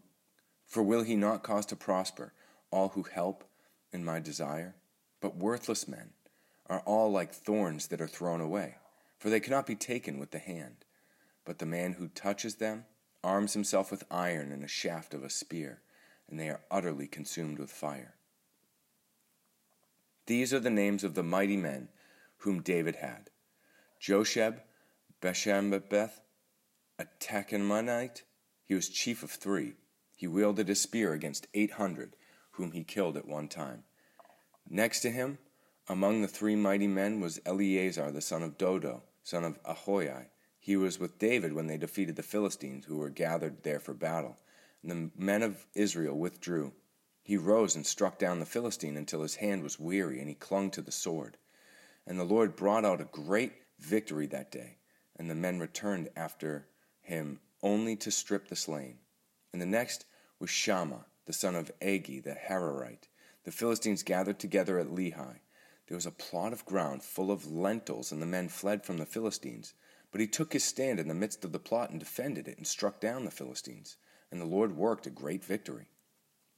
for 0.67 0.83
will 0.83 1.01
he 1.01 1.15
not 1.15 1.41
cause 1.41 1.65
to 1.65 1.75
prosper 1.75 2.33
all 2.69 2.89
who 2.89 3.01
help 3.01 3.43
in 3.91 4.05
my 4.05 4.19
desire 4.19 4.75
but 5.21 5.37
worthless 5.37 5.87
men 5.87 6.11
are 6.67 6.81
all 6.81 7.11
like 7.11 7.33
thorns 7.33 7.87
that 7.87 8.01
are 8.01 8.07
thrown 8.07 8.41
away 8.41 8.75
for 9.17 9.29
they 9.29 9.39
cannot 9.39 9.65
be 9.65 9.75
taken 9.75 10.19
with 10.19 10.31
the 10.31 10.39
hand 10.39 10.85
but 11.45 11.59
the 11.59 11.65
man 11.65 11.93
who 11.93 12.07
touches 12.07 12.55
them 12.55 12.85
arms 13.23 13.53
himself 13.53 13.91
with 13.91 14.03
iron 14.11 14.51
and 14.51 14.63
a 14.63 14.67
shaft 14.67 15.13
of 15.13 15.23
a 15.23 15.29
spear 15.29 15.81
and 16.29 16.39
they 16.39 16.49
are 16.49 16.61
utterly 16.69 17.07
consumed 17.07 17.59
with 17.59 17.71
fire 17.71 18.15
these 20.25 20.53
are 20.53 20.59
the 20.59 20.69
names 20.69 21.03
of 21.03 21.13
the 21.13 21.23
mighty 21.23 21.57
men 21.57 21.89
whom 22.37 22.61
David 22.61 22.95
had 22.95 23.29
Josheb, 23.99 24.61
Beth 25.19 26.21
a 26.97 27.05
Tahchemonite, 27.19 28.21
he 28.63 28.75
was 28.75 28.89
chief 28.89 29.23
of 29.23 29.31
three. 29.31 29.73
He 30.15 30.27
wielded 30.27 30.69
a 30.69 30.75
spear 30.75 31.13
against 31.13 31.47
eight 31.53 31.71
hundred, 31.71 32.15
whom 32.51 32.71
he 32.71 32.83
killed 32.83 33.17
at 33.17 33.27
one 33.27 33.47
time. 33.47 33.83
Next 34.73 35.01
to 35.01 35.11
him, 35.11 35.37
among 35.89 36.21
the 36.21 36.29
three 36.29 36.55
mighty 36.55 36.87
men, 36.87 37.19
was 37.19 37.41
Eleazar 37.45 38.09
the 38.09 38.21
son 38.21 38.41
of 38.41 38.57
Dodo, 38.57 39.03
son 39.21 39.43
of 39.43 39.61
Ahohi. 39.63 40.27
He 40.61 40.77
was 40.77 40.97
with 40.97 41.19
David 41.19 41.51
when 41.51 41.67
they 41.67 41.75
defeated 41.75 42.15
the 42.15 42.23
Philistines, 42.23 42.85
who 42.85 42.95
were 42.95 43.09
gathered 43.09 43.63
there 43.63 43.81
for 43.81 43.93
battle. 43.93 44.37
And 44.81 44.89
the 44.89 45.21
men 45.21 45.41
of 45.43 45.67
Israel 45.75 46.17
withdrew. 46.17 46.71
He 47.21 47.35
rose 47.35 47.75
and 47.75 47.85
struck 47.85 48.17
down 48.17 48.39
the 48.39 48.45
Philistine 48.45 48.95
until 48.95 49.23
his 49.23 49.35
hand 49.35 49.61
was 49.61 49.77
weary, 49.77 50.21
and 50.21 50.29
he 50.29 50.35
clung 50.35 50.71
to 50.71 50.81
the 50.81 50.89
sword. 50.89 51.35
And 52.07 52.17
the 52.17 52.23
Lord 52.23 52.55
brought 52.55 52.85
out 52.85 53.01
a 53.01 53.05
great 53.11 53.51
victory 53.77 54.27
that 54.27 54.53
day, 54.53 54.77
and 55.17 55.29
the 55.29 55.35
men 55.35 55.59
returned 55.59 56.07
after 56.15 56.65
him 57.01 57.41
only 57.61 57.97
to 57.97 58.09
strip 58.09 58.47
the 58.47 58.55
slain. 58.55 58.99
And 59.51 59.61
the 59.61 59.65
next 59.65 60.05
was 60.39 60.49
Shammah, 60.49 61.07
the 61.25 61.33
son 61.33 61.55
of 61.55 61.77
Agee 61.81 62.23
the 62.23 62.37
Hararite. 62.47 63.09
The 63.43 63.51
Philistines 63.51 64.03
gathered 64.03 64.39
together 64.39 64.77
at 64.77 64.89
Lehi. 64.89 65.39
There 65.87 65.97
was 65.97 66.05
a 66.05 66.11
plot 66.11 66.53
of 66.53 66.65
ground 66.65 67.03
full 67.03 67.31
of 67.31 67.51
lentils, 67.51 68.11
and 68.11 68.21
the 68.21 68.25
men 68.25 68.49
fled 68.49 68.85
from 68.85 68.97
the 68.97 69.05
Philistines. 69.05 69.73
But 70.11 70.21
he 70.21 70.27
took 70.27 70.53
his 70.53 70.63
stand 70.63 70.99
in 70.99 71.07
the 71.07 71.13
midst 71.13 71.43
of 71.43 71.51
the 71.51 71.59
plot 71.59 71.89
and 71.89 71.99
defended 71.99 72.47
it, 72.47 72.57
and 72.57 72.67
struck 72.67 72.99
down 72.99 73.25
the 73.25 73.31
Philistines. 73.31 73.97
And 74.31 74.39
the 74.39 74.45
Lord 74.45 74.77
worked 74.77 75.07
a 75.07 75.09
great 75.09 75.43
victory. 75.43 75.87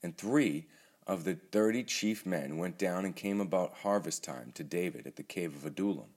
And 0.02 0.18
three 0.18 0.68
of 1.08 1.24
the 1.24 1.36
thirty 1.36 1.84
chief 1.84 2.26
men 2.26 2.58
went 2.58 2.78
down 2.78 3.06
and 3.06 3.16
came 3.16 3.42
about 3.42 3.76
harvest 3.76 4.24
time 4.24 4.52
to 4.56 4.64
David 4.64 5.08
at 5.08 5.16
the 5.16 5.24
cave 5.24 5.56
of 5.56 5.66
Adullam, 5.66 6.16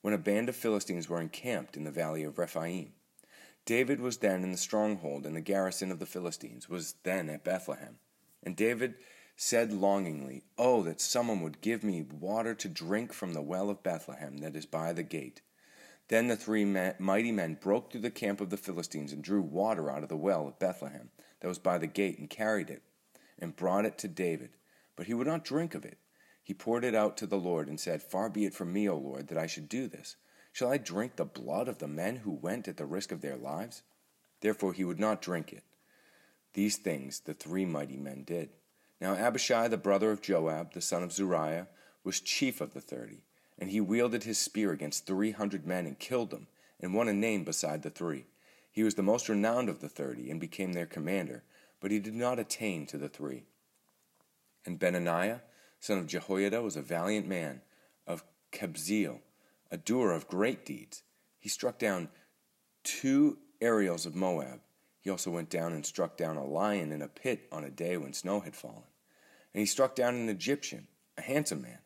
when 0.00 0.14
a 0.14 0.18
band 0.18 0.48
of 0.48 0.56
Philistines 0.56 1.08
were 1.08 1.20
encamped 1.20 1.76
in 1.76 1.84
the 1.84 1.90
valley 1.90 2.22
of 2.22 2.38
Rephaim. 2.38 2.92
David 3.64 4.00
was 4.00 4.18
then 4.18 4.42
in 4.42 4.52
the 4.52 4.58
stronghold, 4.58 5.26
and 5.26 5.36
the 5.36 5.40
garrison 5.40 5.90
of 5.90 5.98
the 5.98 6.06
Philistines 6.06 6.68
was 6.68 6.94
then 7.02 7.28
at 7.28 7.44
Bethlehem. 7.44 7.98
And 8.42 8.56
David 8.56 8.94
said 9.40 9.72
longingly, 9.72 10.42
Oh, 10.58 10.82
that 10.82 11.00
someone 11.00 11.42
would 11.42 11.60
give 11.60 11.84
me 11.84 12.02
water 12.02 12.56
to 12.56 12.68
drink 12.68 13.12
from 13.12 13.34
the 13.34 13.40
well 13.40 13.70
of 13.70 13.84
Bethlehem 13.84 14.38
that 14.38 14.56
is 14.56 14.66
by 14.66 14.92
the 14.92 15.04
gate. 15.04 15.42
Then 16.08 16.26
the 16.26 16.34
three 16.34 16.64
mighty 16.64 17.30
men 17.30 17.54
broke 17.54 17.92
through 17.92 18.00
the 18.00 18.10
camp 18.10 18.40
of 18.40 18.50
the 18.50 18.56
Philistines 18.56 19.12
and 19.12 19.22
drew 19.22 19.40
water 19.40 19.90
out 19.90 20.02
of 20.02 20.08
the 20.08 20.16
well 20.16 20.48
of 20.48 20.58
Bethlehem 20.58 21.10
that 21.38 21.46
was 21.46 21.60
by 21.60 21.78
the 21.78 21.86
gate 21.86 22.18
and 22.18 22.28
carried 22.28 22.68
it 22.68 22.82
and 23.38 23.54
brought 23.54 23.84
it 23.84 23.96
to 23.98 24.08
David. 24.08 24.56
But 24.96 25.06
he 25.06 25.14
would 25.14 25.28
not 25.28 25.44
drink 25.44 25.76
of 25.76 25.84
it. 25.84 25.98
He 26.42 26.52
poured 26.52 26.84
it 26.84 26.96
out 26.96 27.16
to 27.18 27.26
the 27.26 27.38
Lord 27.38 27.68
and 27.68 27.78
said, 27.78 28.02
Far 28.02 28.28
be 28.28 28.44
it 28.44 28.54
from 28.54 28.72
me, 28.72 28.88
O 28.88 28.96
Lord, 28.96 29.28
that 29.28 29.38
I 29.38 29.46
should 29.46 29.68
do 29.68 29.86
this. 29.86 30.16
Shall 30.52 30.72
I 30.72 30.78
drink 30.78 31.14
the 31.14 31.24
blood 31.24 31.68
of 31.68 31.78
the 31.78 31.86
men 31.86 32.16
who 32.16 32.32
went 32.32 32.66
at 32.66 32.76
the 32.76 32.86
risk 32.86 33.12
of 33.12 33.20
their 33.20 33.36
lives? 33.36 33.82
Therefore 34.40 34.72
he 34.72 34.84
would 34.84 34.98
not 34.98 35.22
drink 35.22 35.52
it. 35.52 35.62
These 36.54 36.78
things 36.78 37.20
the 37.20 37.34
three 37.34 37.64
mighty 37.64 37.96
men 37.96 38.24
did. 38.24 38.48
Now 39.00 39.14
Abishai, 39.14 39.68
the 39.68 39.76
brother 39.76 40.10
of 40.10 40.20
Joab, 40.20 40.72
the 40.72 40.80
son 40.80 41.02
of 41.02 41.12
Zeruiah, 41.12 41.68
was 42.04 42.20
chief 42.20 42.60
of 42.60 42.74
the 42.74 42.80
thirty, 42.80 43.22
and 43.58 43.70
he 43.70 43.80
wielded 43.80 44.24
his 44.24 44.38
spear 44.38 44.72
against 44.72 45.06
three 45.06 45.30
hundred 45.30 45.66
men 45.66 45.86
and 45.86 45.98
killed 45.98 46.30
them, 46.30 46.48
and 46.80 46.94
won 46.94 47.08
a 47.08 47.12
name 47.12 47.44
beside 47.44 47.82
the 47.82 47.90
three. 47.90 48.26
He 48.70 48.82
was 48.82 48.94
the 48.94 49.02
most 49.02 49.28
renowned 49.28 49.68
of 49.68 49.80
the 49.80 49.88
thirty, 49.88 50.30
and 50.30 50.40
became 50.40 50.72
their 50.72 50.86
commander, 50.86 51.42
but 51.80 51.90
he 51.90 51.98
did 51.98 52.14
not 52.14 52.38
attain 52.38 52.86
to 52.86 52.98
the 52.98 53.08
three. 53.08 53.44
And 54.66 54.78
Benaiah, 54.78 55.42
son 55.80 55.98
of 55.98 56.06
Jehoiada, 56.06 56.60
was 56.62 56.76
a 56.76 56.82
valiant 56.82 57.26
man 57.26 57.62
of 58.06 58.24
Kabzeel, 58.52 59.20
a 59.70 59.76
doer 59.76 60.10
of 60.12 60.28
great 60.28 60.64
deeds. 60.64 61.02
He 61.38 61.48
struck 61.48 61.78
down 61.78 62.08
two 62.82 63.38
Ariels 63.60 64.06
of 64.06 64.14
Moab. 64.14 64.60
He 65.08 65.10
also 65.10 65.30
went 65.30 65.48
down 65.48 65.72
and 65.72 65.86
struck 65.86 66.18
down 66.18 66.36
a 66.36 66.44
lion 66.44 66.92
in 66.92 67.00
a 67.00 67.08
pit 67.08 67.48
on 67.50 67.64
a 67.64 67.70
day 67.70 67.96
when 67.96 68.12
snow 68.12 68.40
had 68.40 68.54
fallen. 68.54 68.82
And 69.54 69.60
he 69.60 69.64
struck 69.64 69.94
down 69.94 70.14
an 70.14 70.28
Egyptian, 70.28 70.86
a 71.16 71.22
handsome 71.22 71.62
man. 71.62 71.78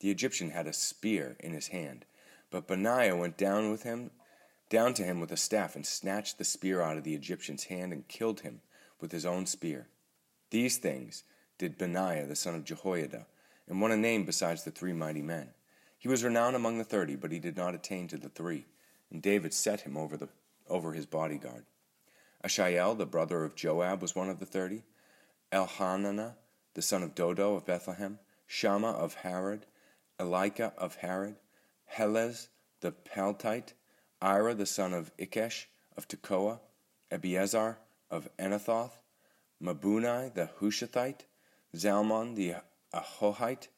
The 0.00 0.10
Egyptian 0.10 0.48
had 0.48 0.66
a 0.66 0.72
spear 0.72 1.36
in 1.38 1.52
his 1.52 1.66
hand, 1.66 2.06
but 2.50 2.66
Benaiah 2.66 3.14
went 3.14 3.36
down 3.36 3.70
with 3.70 3.82
him, 3.82 4.10
down 4.70 4.94
to 4.94 5.02
him 5.02 5.20
with 5.20 5.30
a 5.30 5.36
staff, 5.36 5.76
and 5.76 5.84
snatched 5.84 6.38
the 6.38 6.44
spear 6.44 6.80
out 6.80 6.96
of 6.96 7.04
the 7.04 7.14
Egyptian's 7.14 7.64
hand 7.64 7.92
and 7.92 8.08
killed 8.08 8.40
him 8.40 8.62
with 9.02 9.12
his 9.12 9.26
own 9.26 9.44
spear. 9.44 9.88
These 10.48 10.78
things 10.78 11.24
did 11.58 11.76
Benaiah 11.76 12.24
the 12.24 12.34
son 12.34 12.54
of 12.54 12.64
Jehoiada, 12.64 13.26
and 13.68 13.82
won 13.82 13.92
a 13.92 13.98
name 13.98 14.24
besides 14.24 14.64
the 14.64 14.70
three 14.70 14.94
mighty 14.94 15.20
men. 15.20 15.50
He 15.98 16.08
was 16.08 16.24
renowned 16.24 16.56
among 16.56 16.78
the 16.78 16.84
thirty, 16.84 17.16
but 17.16 17.32
he 17.32 17.38
did 17.38 17.58
not 17.58 17.74
attain 17.74 18.08
to 18.08 18.16
the 18.16 18.30
three, 18.30 18.64
and 19.10 19.20
David 19.20 19.52
set 19.52 19.82
him 19.82 19.98
over, 19.98 20.16
the, 20.16 20.30
over 20.70 20.94
his 20.94 21.04
bodyguard. 21.04 21.66
Asahel, 22.44 22.96
the 22.96 23.06
brother 23.06 23.44
of 23.44 23.54
Joab, 23.54 24.02
was 24.02 24.16
one 24.16 24.28
of 24.28 24.40
the 24.40 24.46
thirty. 24.46 24.82
Elhanan, 25.52 26.34
the 26.74 26.82
son 26.82 27.02
of 27.02 27.14
Dodo 27.14 27.54
of 27.54 27.66
Bethlehem, 27.66 28.18
Shammah 28.46 28.92
of 28.92 29.14
Harod, 29.14 29.66
Elika 30.18 30.74
of 30.76 30.96
Harod, 30.96 31.36
Helez 31.94 32.48
the 32.80 32.92
Paltite, 32.92 33.74
Ira 34.20 34.54
the 34.54 34.66
son 34.66 34.92
of 34.92 35.16
Ikkesh 35.16 35.66
of 35.96 36.08
Tekoa, 36.08 36.60
Abiezer 37.10 37.76
of 38.10 38.28
Anathoth, 38.38 39.02
Mebunnai 39.62 40.34
the 40.34 40.50
Hushathite, 40.60 41.22
Zalmon 41.76 42.34
the 42.34 42.54
Ahohite, 42.94 43.68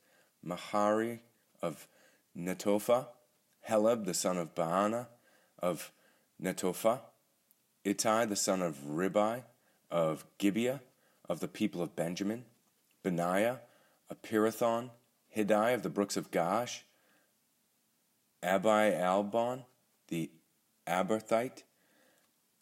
Maharai 0.47 1.21
of 1.61 1.87
Netophah, 2.37 3.09
Heleb 3.69 4.05
the 4.05 4.15
son 4.15 4.39
of 4.39 4.55
Baanah 4.55 5.09
of 5.59 5.93
Netophah, 6.43 7.01
Ittai 7.85 8.25
the 8.25 8.37
son 8.37 8.63
of 8.63 8.79
Ribai 8.79 9.43
of 9.91 10.25
Gibeah 10.39 10.81
of 11.29 11.41
the 11.41 11.49
people 11.49 11.83
of 11.83 11.95
Benjamin, 11.95 12.45
Benaiah 13.03 13.61
of 14.09 14.23
Pirathon, 14.23 14.91
Hiddai 15.37 15.75
of 15.75 15.83
the 15.83 15.91
brooks 15.91 16.17
of 16.17 16.31
Gaash, 16.31 16.81
Abi 18.43 18.95
Albon 18.95 19.65
the 20.09 20.31
Arbathite, 20.87 21.63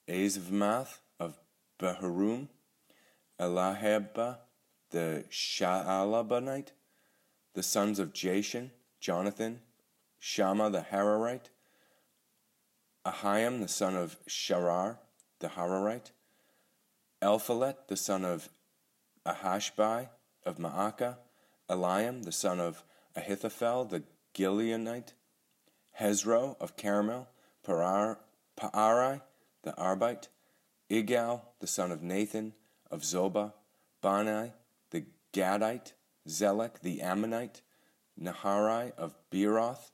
Azmaveth 0.09 0.99
of 1.21 1.38
Bahurim, 1.79 2.49
Eliahba 3.38 4.38
the 4.91 5.25
Shaalbonite, 5.31 6.71
the 7.55 7.62
sons 7.62 7.99
of 7.99 8.12
Jashen, 8.12 8.71
Jonathan, 9.00 9.61
Shammah 10.19 10.71
the 10.71 10.87
Hararite, 10.91 11.50
Ahiam 13.07 13.61
the 13.61 13.69
son 13.69 13.97
of 13.97 14.17
Sharar 14.29 14.99
the 15.42 15.49
Hararite, 15.49 16.12
Eliphelet 17.20 17.88
the 17.88 17.96
son 17.96 18.25
of 18.25 18.49
Ahashbai 19.26 20.08
of 20.46 20.56
Maacah, 20.56 21.16
Eliam 21.68 22.25
the 22.25 22.32
son 22.32 22.61
of 22.61 22.84
Ahithophel 23.16 23.84
the 23.84 24.04
Gilonite, 24.34 25.12
Hezro 25.99 26.56
of 26.61 26.76
Carmel, 26.76 27.28
Parar, 27.66 28.18
Paarai 28.56 29.20
the 29.64 29.72
Arbite, 29.72 30.28
Igal 30.88 31.42
the 31.58 31.66
son 31.66 31.90
of 31.90 32.02
Nathan 32.02 32.54
of 32.90 33.02
Zobah, 33.02 33.52
Bani 34.00 34.52
the 34.90 35.04
Gadite, 35.32 35.92
Zelek 36.28 36.80
the 36.82 37.02
Ammonite, 37.02 37.62
Naharai 38.20 38.92
of 38.96 39.16
Beeroth, 39.32 39.90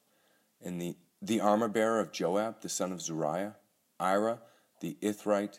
and 0.63 0.81
the, 0.81 0.97
the 1.23 1.41
armor 1.41 1.69
bearer 1.69 2.01
of 2.01 2.13
Joab 2.13 2.61
the 2.61 2.69
son 2.69 2.93
of 2.93 3.01
Zeruiah, 3.01 3.57
Ira 3.99 4.41
the 4.81 4.97
Ithrite, 5.03 5.59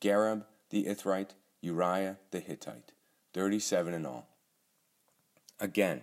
Gareb 0.00 0.44
the 0.70 0.84
Ithrite, 0.84 1.30
Uriah 1.60 2.18
the 2.30 2.40
Hittite, 2.40 2.92
thirty 3.32 3.58
seven 3.58 3.94
in 3.94 4.06
all. 4.06 4.28
Again, 5.60 6.02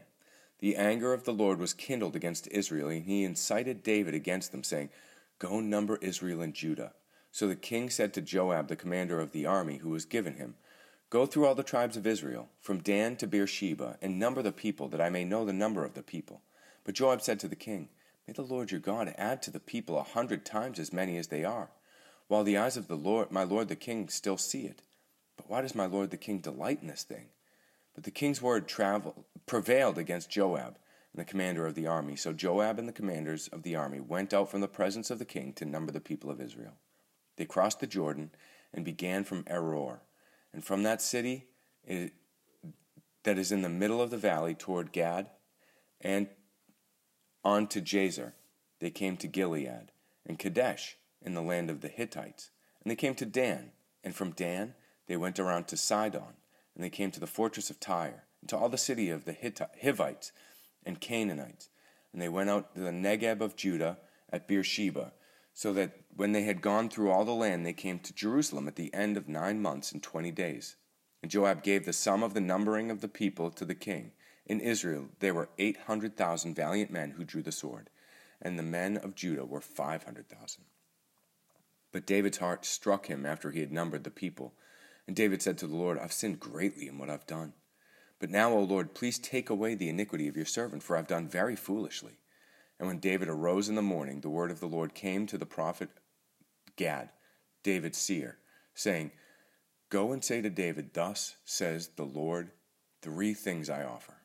the 0.60 0.76
anger 0.76 1.14
of 1.14 1.24
the 1.24 1.34
Lord 1.34 1.60
was 1.60 1.74
kindled 1.74 2.16
against 2.16 2.48
Israel, 2.48 2.90
and 2.90 3.06
he 3.06 3.24
incited 3.24 3.84
David 3.84 4.14
against 4.14 4.52
them, 4.52 4.64
saying, 4.64 4.90
Go 5.38 5.60
number 5.60 5.98
Israel 5.98 6.42
and 6.42 6.54
Judah. 6.54 6.94
So 7.32 7.48
the 7.48 7.56
king 7.56 7.90
said 7.90 8.14
to 8.14 8.22
Joab, 8.22 8.70
the 8.70 8.76
commander 8.76 9.20
of 9.20 9.32
the 9.32 9.46
army 9.46 9.78
who 9.78 9.90
was 9.90 10.06
given 10.06 10.36
him, 10.36 10.56
Go 11.10 11.26
through 11.26 11.46
all 11.46 11.56
the 11.56 11.64
tribes 11.64 11.98
of 11.98 12.08
Israel, 12.08 12.50
from 12.62 12.80
Dan 12.80 13.16
to 13.18 13.28
Beersheba, 13.28 13.98
and 14.02 14.18
number 14.18 14.42
the 14.42 14.52
people, 14.52 14.88
that 14.90 15.02
I 15.02 15.10
may 15.10 15.24
know 15.24 15.46
the 15.46 15.54
number 15.54 15.86
of 15.86 15.94
the 15.94 16.04
people. 16.04 16.42
But 16.84 16.96
Joab 16.96 17.22
said 17.22 17.40
to 17.42 17.48
the 17.48 17.56
king, 17.56 17.90
May 18.28 18.34
the 18.34 18.42
Lord 18.42 18.72
your 18.72 18.80
God 18.80 19.14
add 19.18 19.42
to 19.44 19.52
the 19.52 19.60
people 19.60 19.98
a 19.98 20.04
hundred 20.04 20.46
times 20.46 20.80
as 20.80 20.92
many 20.92 21.18
as 21.18 21.28
they 21.28 21.44
are, 21.44 21.70
while 22.28 22.44
the 22.44 22.58
eyes 22.58 22.78
of 22.78 22.88
the 22.88 22.96
Lord, 22.96 23.32
my 23.32 23.44
lord 23.44 23.68
the 23.68 23.76
king, 23.76 24.10
still 24.10 24.38
see 24.38 24.66
it. 24.66 24.82
But 25.38 25.50
why 25.50 25.62
does 25.62 25.76
my 25.76 25.86
lord 25.86 26.12
the 26.12 26.18
king 26.18 26.40
delight 26.40 26.80
in 26.82 26.88
this 26.88 27.04
thing? 27.04 27.28
But 27.94 28.04
the 28.04 28.12
king's 28.12 28.42
word 28.42 28.72
prevailed 29.46 29.98
against 29.98 30.30
Joab 30.30 30.78
and 31.14 31.22
the 31.22 31.26
commander 31.26 31.66
of 31.66 31.76
the 31.76 31.88
army. 31.88 32.16
So 32.16 32.34
Joab 32.34 32.78
and 32.78 32.88
the 32.88 32.94
commanders 32.94 33.48
of 33.50 33.64
the 33.64 33.76
army 33.76 34.00
went 34.00 34.34
out 34.34 34.52
from 34.52 34.62
the 34.62 34.68
presence 34.68 35.10
of 35.10 35.20
the 35.20 35.26
king 35.26 35.54
to 35.54 35.66
number 35.66 35.92
the 35.92 36.02
people 36.02 36.30
of 36.30 36.42
Israel. 36.42 36.74
They 37.38 37.46
crossed 37.46 37.80
the 37.80 37.88
Jordan 37.88 38.32
and 38.74 38.84
began 38.84 39.24
from 39.24 39.44
Aroer, 39.44 40.00
and 40.52 40.64
from 40.64 40.84
that 40.84 41.02
city 41.02 41.48
it, 41.86 42.14
that 43.24 43.38
is 43.38 43.52
in 43.52 43.62
the 43.62 43.70
middle 43.70 44.02
of 44.02 44.10
the 44.10 44.18
valley 44.18 44.54
toward 44.54 44.92
Gad, 44.92 45.30
and 46.02 46.28
on 47.44 47.68
to 47.68 47.82
Jazer. 47.82 48.34
They 48.80 48.90
came 48.90 49.16
to 49.18 49.28
Gilead, 49.28 49.92
and 50.26 50.38
Kadesh 50.38 50.98
in 51.26 51.34
the 51.34 51.42
land 51.42 51.70
of 51.70 51.82
the 51.82 51.88
Hittites. 51.88 52.52
And 52.84 52.92
they 52.92 52.96
came 52.96 53.16
to 53.16 53.26
Dan, 53.26 53.72
and 54.04 54.16
from 54.16 54.32
Dan 54.32 54.76
they 55.08 55.18
went 55.18 55.40
around 55.40 55.68
to 55.68 55.78
Sidon, 55.78 56.36
and 56.76 56.84
they 56.84 56.90
came 56.90 57.12
to 57.12 57.20
the 57.20 57.28
fortress 57.28 57.70
of 57.70 57.80
Tyre, 57.80 58.24
and 58.42 58.50
to 58.50 58.58
all 58.58 58.70
the 58.70 58.78
city 58.78 59.10
of 59.10 59.26
the 59.26 59.36
Hivites 59.82 60.32
and 60.86 61.02
Canaanites. 61.02 61.70
And 62.14 62.22
they 62.22 62.30
went 62.30 62.50
out 62.50 62.76
to 62.76 62.82
the 62.82 62.92
Negeb 62.92 63.42
of 63.42 63.56
Judah 63.56 63.98
at 64.32 64.48
Beersheba, 64.48 65.14
so 65.54 65.74
that 65.74 65.92
when 66.16 66.32
they 66.32 66.44
had 66.44 66.62
gone 66.62 66.90
through 66.90 67.10
all 67.10 67.26
the 67.26 67.32
land, 67.32 67.66
they 67.66 67.74
came 67.74 68.00
to 68.00 68.14
Jerusalem 68.14 68.68
at 68.68 68.76
the 68.76 68.94
end 68.94 69.18
of 69.18 69.28
nine 69.28 69.62
months 69.62 69.92
and 69.92 70.04
twenty 70.04 70.32
days. 70.32 70.76
And 71.22 71.32
Joab 71.32 71.64
gave 71.64 71.86
the 71.86 71.94
sum 71.94 72.24
of 72.24 72.34
the 72.34 72.42
numbering 72.42 72.92
of 72.92 73.02
the 73.02 73.08
people 73.08 73.50
to 73.52 73.66
the 73.66 73.74
king. 73.74 74.12
In 74.46 74.60
Israel 74.60 75.08
there 75.20 75.34
were 75.34 75.50
eight 75.58 75.78
hundred 75.88 76.16
thousand 76.16 76.56
valiant 76.56 76.92
men 76.92 77.12
who 77.12 77.24
drew 77.24 77.42
the 77.42 77.52
sword, 77.52 77.90
and 78.42 78.60
the 78.60 78.64
men 78.64 78.98
of 78.98 79.16
Judah 79.16 79.46
were 79.46 79.62
five 79.62 80.04
hundred 80.04 80.30
thousand. 80.30 80.66
But 81.96 82.06
David's 82.06 82.40
heart 82.40 82.66
struck 82.66 83.06
him 83.06 83.26
after 83.26 83.52
he 83.52 83.62
had 83.62 83.72
numbered 83.72 84.04
the 84.04 84.12
people. 84.12 84.54
And 85.08 85.16
David 85.16 85.42
said 85.42 85.58
to 85.60 85.66
the 85.66 85.78
Lord, 85.78 85.98
I've 85.98 86.12
sinned 86.12 86.42
greatly 86.42 86.90
in 86.90 86.98
what 86.98 87.10
I've 87.10 87.26
done. 87.26 87.54
But 88.20 88.30
now, 88.30 88.52
O 88.52 88.60
Lord, 88.60 88.94
please 88.94 89.18
take 89.18 89.50
away 89.50 89.76
the 89.76 89.88
iniquity 89.88 90.28
of 90.28 90.36
your 90.36 90.46
servant, 90.46 90.84
for 90.84 90.98
I've 90.98 91.08
done 91.08 91.30
very 91.30 91.56
foolishly. 91.56 92.20
And 92.78 92.90
when 92.90 93.00
David 93.00 93.30
arose 93.30 93.70
in 93.70 93.76
the 93.76 93.82
morning, 93.82 94.20
the 94.20 94.30
word 94.30 94.52
of 94.52 94.60
the 94.60 94.68
Lord 94.68 94.94
came 94.94 95.26
to 95.28 95.38
the 95.38 95.46
prophet 95.46 95.88
Gad, 96.76 97.12
David's 97.64 97.98
seer, 97.98 98.40
saying, 98.74 99.12
Go 99.90 100.12
and 100.12 100.22
say 100.22 100.42
to 100.42 100.50
David, 100.50 100.90
Thus 100.94 101.38
says 101.46 101.92
the 101.96 102.04
Lord, 102.04 102.52
three 103.02 103.34
things 103.34 103.70
I 103.70 103.86
offer. 103.86 104.18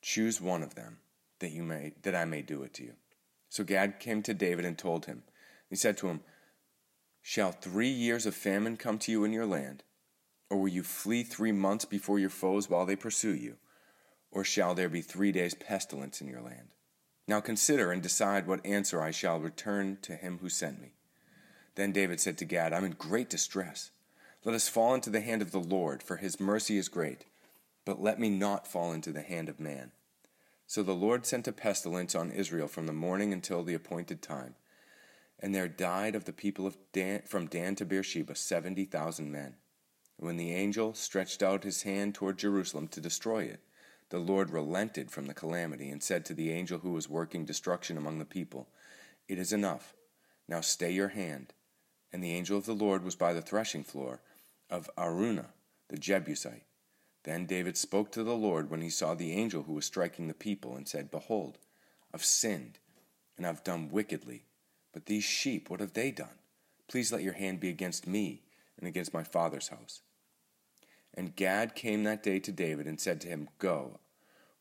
Choose 0.00 0.40
one 0.40 0.62
of 0.62 0.74
them, 0.74 1.00
that 1.40 1.50
you 1.50 1.64
may 1.64 1.92
that 2.00 2.14
I 2.14 2.24
may 2.24 2.40
do 2.40 2.62
it 2.62 2.72
to 2.76 2.82
you. 2.82 2.94
So 3.50 3.62
Gad 3.62 4.00
came 4.00 4.22
to 4.22 4.32
David 4.32 4.64
and 4.64 4.78
told 4.78 5.04
him. 5.04 5.24
He 5.68 5.76
said 5.76 5.98
to 5.98 6.08
him, 6.08 6.20
Shall 7.22 7.52
three 7.52 7.88
years 7.88 8.26
of 8.26 8.34
famine 8.34 8.76
come 8.76 8.98
to 8.98 9.12
you 9.12 9.24
in 9.24 9.32
your 9.32 9.46
land? 9.46 9.84
Or 10.50 10.58
will 10.58 10.68
you 10.68 10.82
flee 10.82 11.22
three 11.22 11.52
months 11.52 11.84
before 11.84 12.18
your 12.18 12.28
foes 12.28 12.68
while 12.68 12.84
they 12.84 12.96
pursue 12.96 13.34
you? 13.34 13.56
Or 14.32 14.44
shall 14.44 14.74
there 14.74 14.88
be 14.88 15.02
three 15.02 15.30
days' 15.30 15.54
pestilence 15.54 16.20
in 16.20 16.26
your 16.26 16.42
land? 16.42 16.68
Now 17.28 17.40
consider 17.40 17.92
and 17.92 18.02
decide 18.02 18.46
what 18.46 18.66
answer 18.66 19.00
I 19.00 19.12
shall 19.12 19.38
return 19.38 19.98
to 20.02 20.16
him 20.16 20.38
who 20.38 20.48
sent 20.48 20.80
me. 20.80 20.94
Then 21.76 21.92
David 21.92 22.20
said 22.20 22.36
to 22.38 22.44
Gad, 22.44 22.72
I'm 22.72 22.84
in 22.84 22.92
great 22.92 23.30
distress. 23.30 23.92
Let 24.44 24.56
us 24.56 24.68
fall 24.68 24.92
into 24.92 25.08
the 25.08 25.20
hand 25.20 25.40
of 25.40 25.52
the 25.52 25.60
Lord, 25.60 26.02
for 26.02 26.16
his 26.16 26.40
mercy 26.40 26.76
is 26.76 26.88
great. 26.88 27.24
But 27.84 28.02
let 28.02 28.18
me 28.18 28.30
not 28.30 28.66
fall 28.66 28.92
into 28.92 29.12
the 29.12 29.22
hand 29.22 29.48
of 29.48 29.60
man. 29.60 29.92
So 30.66 30.82
the 30.82 30.92
Lord 30.92 31.24
sent 31.24 31.46
a 31.46 31.52
pestilence 31.52 32.14
on 32.14 32.32
Israel 32.32 32.66
from 32.66 32.86
the 32.86 32.92
morning 32.92 33.32
until 33.32 33.62
the 33.62 33.74
appointed 33.74 34.20
time 34.22 34.56
and 35.42 35.52
there 35.52 35.68
died 35.68 36.14
of 36.14 36.24
the 36.24 36.32
people 36.32 36.66
of 36.66 36.76
Dan, 36.92 37.22
from 37.26 37.46
Dan 37.46 37.74
to 37.74 37.84
Beersheba 37.84 38.36
seventy 38.36 38.84
thousand 38.84 39.32
men. 39.32 39.56
When 40.16 40.36
the 40.36 40.54
angel 40.54 40.94
stretched 40.94 41.42
out 41.42 41.64
his 41.64 41.82
hand 41.82 42.14
toward 42.14 42.38
Jerusalem 42.38 42.86
to 42.88 43.00
destroy 43.00 43.42
it, 43.42 43.60
the 44.10 44.20
Lord 44.20 44.50
relented 44.50 45.10
from 45.10 45.26
the 45.26 45.34
calamity 45.34 45.90
and 45.90 46.02
said 46.02 46.24
to 46.26 46.34
the 46.34 46.52
angel 46.52 46.78
who 46.78 46.92
was 46.92 47.08
working 47.08 47.44
destruction 47.44 47.98
among 47.98 48.20
the 48.20 48.24
people, 48.24 48.68
It 49.26 49.38
is 49.38 49.52
enough. 49.52 49.94
Now 50.46 50.60
stay 50.60 50.92
your 50.92 51.08
hand. 51.08 51.52
And 52.12 52.22
the 52.22 52.34
angel 52.34 52.58
of 52.58 52.66
the 52.66 52.74
Lord 52.74 53.02
was 53.02 53.16
by 53.16 53.32
the 53.32 53.42
threshing 53.42 53.82
floor 53.82 54.20
of 54.70 54.90
Araunah, 54.96 55.54
the 55.88 55.96
Jebusite. 55.96 56.66
Then 57.24 57.46
David 57.46 57.76
spoke 57.76 58.12
to 58.12 58.22
the 58.22 58.34
Lord 58.34 58.70
when 58.70 58.82
he 58.82 58.90
saw 58.90 59.14
the 59.14 59.32
angel 59.32 59.62
who 59.62 59.72
was 59.72 59.86
striking 59.86 60.28
the 60.28 60.34
people, 60.34 60.76
and 60.76 60.86
said, 60.86 61.10
Behold, 61.10 61.58
I've 62.12 62.24
sinned, 62.24 62.78
and 63.36 63.46
I've 63.46 63.64
done 63.64 63.90
wickedly. 63.90 64.44
But 64.92 65.06
these 65.06 65.24
sheep, 65.24 65.70
what 65.70 65.80
have 65.80 65.94
they 65.94 66.10
done? 66.10 66.38
Please 66.88 67.12
let 67.12 67.22
your 67.22 67.32
hand 67.32 67.60
be 67.60 67.68
against 67.68 68.06
me 68.06 68.42
and 68.78 68.86
against 68.86 69.14
my 69.14 69.22
father's 69.22 69.68
house. 69.68 70.02
And 71.14 71.36
Gad 71.36 71.74
came 71.74 72.04
that 72.04 72.22
day 72.22 72.38
to 72.40 72.52
David 72.52 72.86
and 72.86 73.00
said 73.00 73.20
to 73.22 73.28
him, 73.28 73.48
Go, 73.58 74.00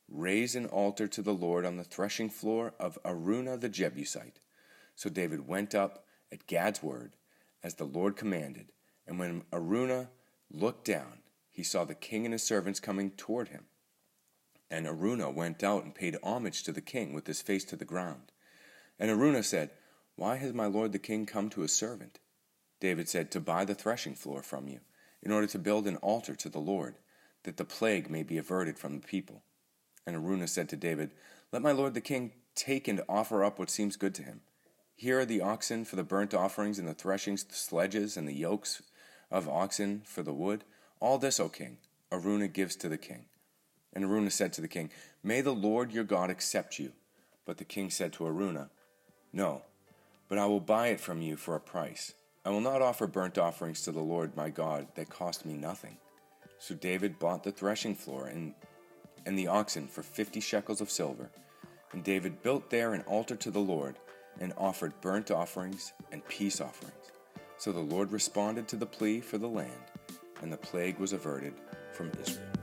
raise 0.10 0.56
an 0.56 0.66
altar 0.66 1.08
to 1.08 1.22
the 1.22 1.34
Lord 1.34 1.66
on 1.66 1.78
the 1.78 1.84
threshing 1.84 2.30
floor 2.30 2.74
of 2.80 3.00
Araunah 3.06 3.60
the 3.60 3.70
Jebusite. 3.70 4.40
So 4.96 5.10
David 5.10 5.48
went 5.48 5.74
up 5.74 6.06
at 6.32 6.48
Gad's 6.48 6.84
word, 6.84 7.14
as 7.64 7.76
the 7.76 7.86
Lord 7.86 8.16
commanded. 8.16 8.72
And 9.08 9.20
when 9.20 9.44
Araunah 9.52 10.10
looked 10.52 10.86
down, 10.86 11.20
he 11.50 11.64
saw 11.64 11.84
the 11.84 11.96
king 11.96 12.26
and 12.26 12.34
his 12.34 12.44
servants 12.44 12.80
coming 12.80 13.12
toward 13.12 13.50
him. 13.50 13.66
And 14.70 14.88
Araunah 14.88 15.32
went 15.32 15.64
out 15.64 15.84
and 15.84 15.94
paid 15.94 16.18
homage 16.24 16.64
to 16.64 16.72
the 16.72 16.82
king 16.82 17.14
with 17.14 17.28
his 17.28 17.42
face 17.42 17.66
to 17.66 17.76
the 17.76 17.86
ground. 17.86 18.32
And 19.00 19.10
Araunah 19.10 19.44
said, 19.44 19.72
why 20.22 20.36
has 20.36 20.54
my 20.54 20.68
lord 20.68 20.92
the 20.92 21.00
king 21.00 21.26
come 21.26 21.50
to 21.50 21.62
his 21.62 21.74
servant? 21.74 22.20
David 22.80 23.10
said, 23.10 23.32
To 23.32 23.40
buy 23.40 23.66
the 23.66 23.74
threshing 23.74 24.14
floor 24.14 24.44
from 24.44 24.68
you, 24.68 24.82
in 25.24 25.32
order 25.32 25.48
to 25.48 25.58
build 25.58 25.88
an 25.88 25.96
altar 25.96 26.36
to 26.36 26.48
the 26.48 26.60
Lord, 26.60 27.00
that 27.42 27.58
the 27.58 27.66
plague 27.66 28.08
may 28.08 28.22
be 28.22 28.38
averted 28.38 28.78
from 28.78 28.94
the 28.94 29.08
people. 29.08 29.42
And 30.06 30.16
Araunah 30.16 30.48
said 30.48 30.70
to 30.70 30.76
David, 30.76 31.10
Let 31.52 31.64
my 31.64 31.72
lord 31.72 31.96
the 31.96 32.02
king 32.02 32.34
take 32.54 32.88
and 32.88 33.02
offer 33.10 33.44
up 33.44 33.58
what 33.58 33.72
seems 33.72 33.96
good 33.96 34.14
to 34.14 34.22
him. 34.22 34.42
Here 34.96 35.22
are 35.22 35.26
the 35.26 35.42
oxen 35.42 35.86
for 35.86 35.96
the 35.96 36.04
burnt 36.04 36.36
offerings, 36.36 36.78
and 36.78 36.88
the 36.88 36.94
threshings, 36.94 37.44
the 37.44 37.56
sledges, 37.56 38.16
and 38.16 38.28
the 38.28 38.36
yokes 38.36 38.84
of 39.32 39.50
oxen 39.50 40.04
for 40.06 40.22
the 40.22 40.36
wood. 40.36 40.64
All 41.00 41.18
this, 41.18 41.40
O 41.40 41.50
king, 41.50 41.80
Araunah 42.12 42.54
gives 42.54 42.76
to 42.76 42.90
the 42.90 43.00
king. 43.00 43.26
And 43.92 44.06
Araunah 44.06 44.32
said 44.32 44.54
to 44.54 44.62
the 44.62 44.68
king, 44.68 44.92
May 45.24 45.42
the 45.42 45.50
Lord 45.50 45.92
your 45.92 46.04
God 46.04 46.30
accept 46.30 46.78
you. 46.78 46.92
But 47.44 47.58
the 47.58 47.66
king 47.66 47.90
said 47.90 48.14
to 48.14 48.26
Araunah, 48.26 48.70
No, 49.34 49.64
but 50.32 50.40
I 50.40 50.46
will 50.46 50.62
buy 50.62 50.88
it 50.88 51.02
from 51.02 51.22
you 51.22 51.36
for 51.36 51.56
a 51.56 51.60
price. 51.60 52.14
I 52.46 52.52
will 52.52 52.62
not 52.62 52.82
offer 52.82 53.06
burnt 53.06 53.38
offerings 53.38 53.82
to 53.82 53.92
the 53.92 54.00
Lord 54.00 54.34
my 54.34 54.48
God 54.48 54.88
that 54.96 55.10
cost 55.10 55.46
me 55.46 55.56
nothing. 55.56 55.98
So 56.58 56.74
David 56.74 57.20
bought 57.20 57.44
the 57.44 57.52
threshing 57.52 57.96
floor 57.96 58.28
and, 58.28 58.54
and 59.26 59.38
the 59.38 59.48
oxen 59.48 59.90
for 59.90 60.04
fifty 60.04 60.40
shekels 60.40 60.80
of 60.80 60.90
silver. 60.90 61.30
And 61.92 62.02
David 62.02 62.42
built 62.44 62.70
there 62.70 62.94
an 62.94 63.02
altar 63.02 63.36
to 63.36 63.52
the 63.52 63.60
Lord 63.60 63.98
and 64.40 64.54
offered 64.58 64.94
burnt 65.02 65.32
offerings 65.32 65.92
and 66.14 66.26
peace 66.30 66.62
offerings. 66.62 67.12
So 67.58 67.74
the 67.74 67.82
Lord 67.82 68.14
responded 68.14 68.70
to 68.70 68.78
the 68.78 68.86
plea 68.86 69.20
for 69.20 69.38
the 69.38 69.50
land, 69.50 69.84
and 70.42 70.50
the 70.50 70.56
plague 70.56 70.98
was 70.98 71.12
averted 71.12 71.56
from 71.92 72.10
Israel. 72.22 72.61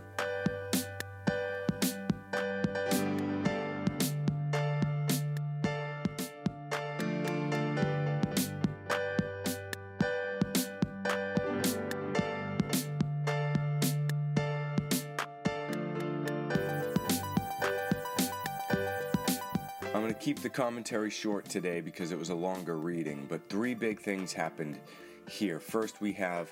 Going 20.08 20.18
to 20.18 20.24
keep 20.24 20.40
the 20.40 20.48
commentary 20.48 21.10
short 21.10 21.46
today 21.50 21.82
because 21.82 22.12
it 22.12 22.18
was 22.18 22.30
a 22.30 22.34
longer 22.34 22.78
reading, 22.78 23.26
but 23.28 23.46
three 23.50 23.74
big 23.74 24.00
things 24.00 24.32
happened 24.32 24.80
here. 25.28 25.60
First, 25.60 26.00
we 26.00 26.14
have 26.14 26.50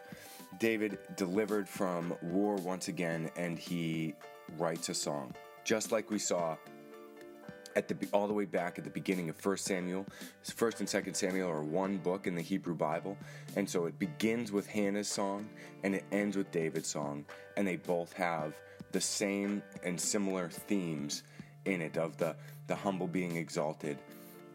David 0.58 0.98
delivered 1.16 1.66
from 1.66 2.14
war 2.20 2.56
once 2.56 2.88
again, 2.88 3.30
and 3.34 3.58
he 3.58 4.14
writes 4.58 4.90
a 4.90 4.94
song, 4.94 5.32
just 5.64 5.90
like 5.90 6.10
we 6.10 6.18
saw 6.18 6.54
at 7.76 7.88
the 7.88 7.96
all 8.12 8.28
the 8.28 8.34
way 8.34 8.44
back 8.44 8.76
at 8.76 8.84
the 8.84 8.90
beginning 8.90 9.30
of 9.30 9.36
First 9.36 9.64
Samuel. 9.64 10.04
First 10.42 10.80
and 10.80 10.88
Second 10.88 11.14
Samuel 11.14 11.48
are 11.48 11.62
one 11.62 11.96
book 11.96 12.26
in 12.26 12.34
the 12.34 12.42
Hebrew 12.42 12.74
Bible, 12.74 13.16
and 13.56 13.66
so 13.66 13.86
it 13.86 13.98
begins 13.98 14.52
with 14.52 14.66
Hannah's 14.66 15.08
song 15.08 15.48
and 15.82 15.94
it 15.94 16.04
ends 16.12 16.36
with 16.36 16.50
David's 16.50 16.88
song, 16.88 17.24
and 17.56 17.66
they 17.66 17.76
both 17.76 18.12
have 18.12 18.52
the 18.92 19.00
same 19.00 19.62
and 19.82 19.98
similar 19.98 20.50
themes 20.50 21.22
in 21.66 21.80
it 21.80 21.96
of 21.96 22.16
the 22.16 22.34
the 22.66 22.74
humble 22.74 23.06
being 23.06 23.36
exalted 23.36 23.98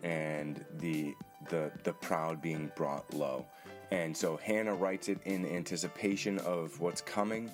and 0.04 0.66
the 0.80 1.14
the 1.50 1.72
the 1.84 1.94
proud 1.94 2.42
being 2.42 2.72
brought 2.76 3.14
low. 3.14 3.46
And 3.92 4.16
so 4.16 4.38
Hannah 4.38 4.74
writes 4.74 5.10
it 5.10 5.20
in 5.26 5.46
anticipation 5.46 6.40
of 6.40 6.80
what's 6.80 7.02
coming 7.02 7.52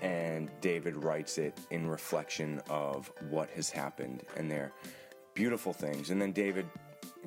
and 0.00 0.50
David 0.60 0.96
writes 0.96 1.38
it 1.38 1.58
in 1.70 1.88
reflection 1.88 2.60
of 2.68 3.10
what 3.30 3.50
has 3.50 3.70
happened 3.70 4.22
and 4.36 4.50
they're 4.50 4.72
beautiful 5.34 5.72
things. 5.72 6.10
And 6.10 6.20
then 6.20 6.32
David 6.32 6.66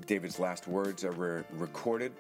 David's 0.05 0.39
last 0.39 0.67
words 0.67 1.03
are 1.03 1.11
re- 1.11 1.43
recorded 1.51 2.11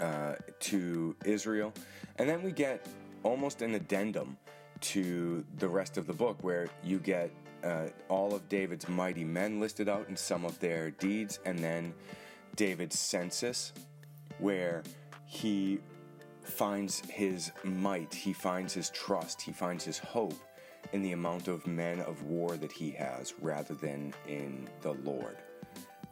uh, 0.00 0.34
to 0.60 1.16
Israel. 1.24 1.72
And 2.16 2.28
then 2.28 2.42
we 2.42 2.52
get 2.52 2.86
almost 3.22 3.62
an 3.62 3.74
addendum 3.74 4.36
to 4.80 5.44
the 5.58 5.68
rest 5.68 5.98
of 5.98 6.06
the 6.06 6.12
book 6.12 6.38
where 6.42 6.68
you 6.82 6.98
get 6.98 7.30
uh, 7.64 7.86
all 8.08 8.34
of 8.34 8.48
David's 8.48 8.88
mighty 8.88 9.24
men 9.24 9.60
listed 9.60 9.88
out 9.88 10.08
and 10.08 10.18
some 10.18 10.44
of 10.44 10.58
their 10.60 10.90
deeds, 10.90 11.38
and 11.44 11.58
then 11.58 11.94
David's 12.56 12.98
census, 12.98 13.72
where 14.38 14.82
he 15.26 15.78
finds 16.42 17.00
his 17.08 17.52
might, 17.64 18.12
he 18.12 18.32
finds 18.32 18.74
his 18.74 18.90
trust, 18.90 19.40
he 19.40 19.52
finds 19.52 19.84
his 19.84 19.98
hope 19.98 20.34
in 20.92 21.02
the 21.02 21.12
amount 21.12 21.48
of 21.48 21.66
men 21.66 22.00
of 22.00 22.22
war 22.22 22.56
that 22.56 22.72
he 22.72 22.90
has 22.90 23.34
rather 23.40 23.74
than 23.74 24.12
in 24.26 24.68
the 24.82 24.92
Lord. 25.04 25.36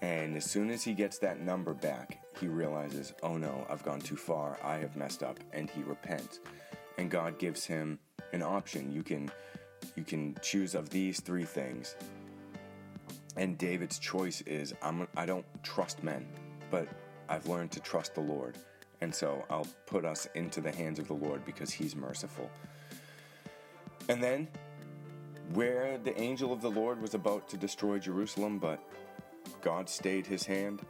And 0.01 0.37
as 0.37 0.45
soon 0.45 0.71
as 0.71 0.85
he 0.85 0.95
gets 0.95 1.19
that 1.19 1.41
number 1.41 1.75
back, 1.75 2.21
he 2.39 2.47
realizes, 2.47 3.15
oh 3.23 3.37
no, 3.37 3.67
I've 3.69 3.83
gone 3.83 4.01
too 4.01 4.17
far, 4.17 4.59
I 4.63 4.77
have 4.77 4.95
messed 4.95 5.25
up, 5.25 5.41
and 5.53 5.69
he 5.69 5.83
repents. 5.83 6.39
And 6.99 7.11
God 7.11 7.39
gives 7.39 7.65
him 7.65 7.99
an 8.33 8.43
option. 8.43 8.93
You 8.93 9.03
can 9.03 9.31
you 9.99 10.05
can 10.05 10.37
choose 10.41 10.77
of 10.77 10.91
these 10.91 11.19
three 11.19 11.45
things. 11.45 11.97
And 13.37 13.59
David's 13.59 13.99
choice 13.99 14.43
is 14.43 14.73
I'm 14.81 15.09
I 15.17 15.27
don't 15.27 15.45
trust 15.65 16.05
men, 16.05 16.25
but 16.71 16.89
I've 17.29 17.47
learned 17.49 17.73
to 17.73 17.81
trust 17.81 18.15
the 18.15 18.21
Lord. 18.21 18.57
And 19.01 19.13
so 19.13 19.45
I'll 19.51 19.67
put 19.87 20.05
us 20.05 20.29
into 20.37 20.61
the 20.61 20.71
hands 20.71 21.01
of 21.01 21.09
the 21.09 21.15
Lord 21.15 21.45
because 21.45 21.71
he's 21.73 21.97
merciful. 21.97 22.49
And 24.09 24.23
then 24.23 24.47
where 25.55 25.99
the 25.99 26.19
angel 26.21 26.53
of 26.53 26.63
the 26.63 26.71
Lord 26.71 27.03
was 27.03 27.15
about 27.15 27.49
to 27.49 27.57
destroy 27.57 27.99
Jerusalem, 27.99 28.59
but 28.59 28.81
God 29.63 29.89
stayed 29.89 30.27
his 30.27 30.45
hand, 30.45 30.81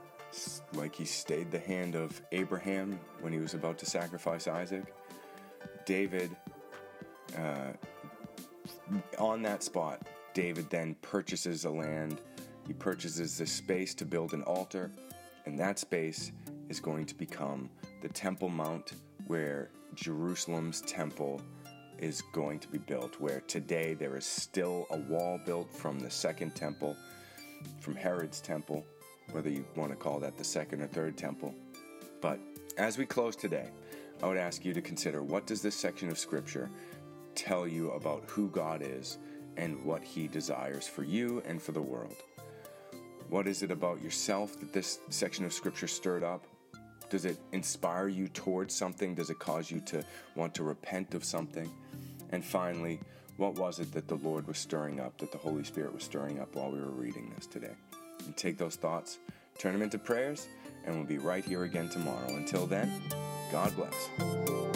like 0.75 0.95
he 0.95 1.07
stayed 1.07 1.51
the 1.51 1.59
hand 1.59 1.95
of 1.95 2.21
Abraham 2.33 3.01
when 3.21 3.33
he 3.33 3.39
was 3.39 3.55
about 3.55 3.79
to 3.79 3.87
sacrifice 3.87 4.47
Isaac. 4.47 4.93
David 5.87 6.35
uh, 7.37 7.73
on 9.19 9.43
that 9.43 9.63
spot, 9.63 10.07
David 10.35 10.71
then 10.71 10.95
purchases 11.03 11.65
a 11.65 11.71
land. 11.71 12.21
He 12.67 12.73
purchases 12.73 13.39
this 13.39 13.53
space 13.53 13.95
to 13.95 14.05
build 14.05 14.35
an 14.35 14.43
altar, 14.43 14.91
and 15.47 15.59
that 15.59 15.79
space 15.79 16.33
is 16.69 16.81
going 16.81 17.07
to 17.07 17.15
become 17.15 17.71
the 18.03 18.09
Temple 18.09 18.49
Mount 18.49 18.93
where 19.27 19.71
Jerusalem's 19.95 20.81
temple 20.83 21.41
is 21.99 22.23
going 22.33 22.59
to 22.61 22.69
be 22.69 22.79
built. 22.79 23.21
Where 23.21 23.41
today 23.47 23.95
there 23.95 24.17
is 24.17 24.25
still 24.25 24.87
a 24.91 24.97
wall 24.97 25.41
built 25.45 25.73
from 25.73 25.99
the 25.99 26.11
second 26.11 26.55
temple, 26.55 26.97
from 27.81 27.95
Herod's 27.95 28.41
temple, 28.41 28.85
whether 29.33 29.51
you 29.51 29.65
want 29.77 29.91
to 29.91 29.97
call 29.97 30.19
that 30.21 30.37
the 30.37 30.45
second 30.45 30.83
or 30.83 30.87
third 30.87 31.17
temple. 31.17 31.55
But 32.21 32.39
as 32.77 32.99
we 32.99 33.07
close 33.07 33.37
today, 33.37 33.71
I 34.23 34.27
would 34.27 34.37
ask 34.37 34.65
you 34.65 34.73
to 34.75 34.83
consider 34.83 35.23
what 35.23 35.47
does 35.47 35.63
this 35.63 35.77
section 35.77 36.09
of 36.11 36.19
scripture 36.19 36.71
tell 37.39 37.69
you 37.69 37.93
about 37.93 38.25
who 38.27 38.49
God 38.49 38.83
is 38.83 39.19
and 39.57 39.83
what 39.85 40.03
He 40.03 40.27
desires 40.27 40.89
for 40.89 41.05
you 41.05 41.41
and 41.47 41.63
for 41.63 41.73
the 41.73 41.81
world. 41.81 42.17
What 43.29 43.47
is 43.47 43.63
it 43.63 43.71
about 43.71 44.03
yourself 44.03 44.59
that 44.59 44.73
this 44.73 44.99
section 45.11 45.45
of 45.45 45.53
Scripture 45.53 45.87
stirred 45.87 46.25
up? 46.25 46.45
Does 47.11 47.25
it 47.25 47.39
inspire 47.53 48.09
you 48.09 48.29
towards 48.29 48.75
something? 48.75 49.15
Does 49.15 49.31
it 49.31 49.39
cause 49.39 49.71
you 49.71 49.81
to 49.83 50.05
want 50.35 50.55
to 50.57 50.65
repent 50.65 51.15
of 51.15 51.25
something? 51.25 51.71
And 52.31 52.45
finally, 52.45 53.01
what 53.37 53.55
was 53.55 53.79
it 53.79 53.93
that 53.93 54.09
the 54.09 54.17
Lord 54.17 54.47
was 54.47 54.59
stirring 54.59 54.99
up, 54.99 55.17
that 55.19 55.31
the 55.31 55.39
Holy 55.39 55.63
Spirit 55.63 55.95
was 55.95 56.03
stirring 56.03 56.41
up 56.41 56.55
while 56.57 56.71
we 56.71 56.81
were 56.81 56.91
reading 56.91 57.33
this 57.37 57.47
today? 57.47 57.75
And 58.25 58.37
take 58.37 58.59
those 58.59 58.77
thoughts, 58.77 59.19
turn 59.59 59.75
them 59.75 59.83
into 59.83 59.99
prayers, 59.99 60.49
and 60.85 60.97
we'll 60.97 61.05
be 61.05 61.19
right 61.19 61.45
here 61.45 61.63
again 61.63 61.89
tomorrow. 61.89 62.29
Until 62.35 62.67
then, 62.67 62.91
God 63.53 63.75
bless. 63.77 64.68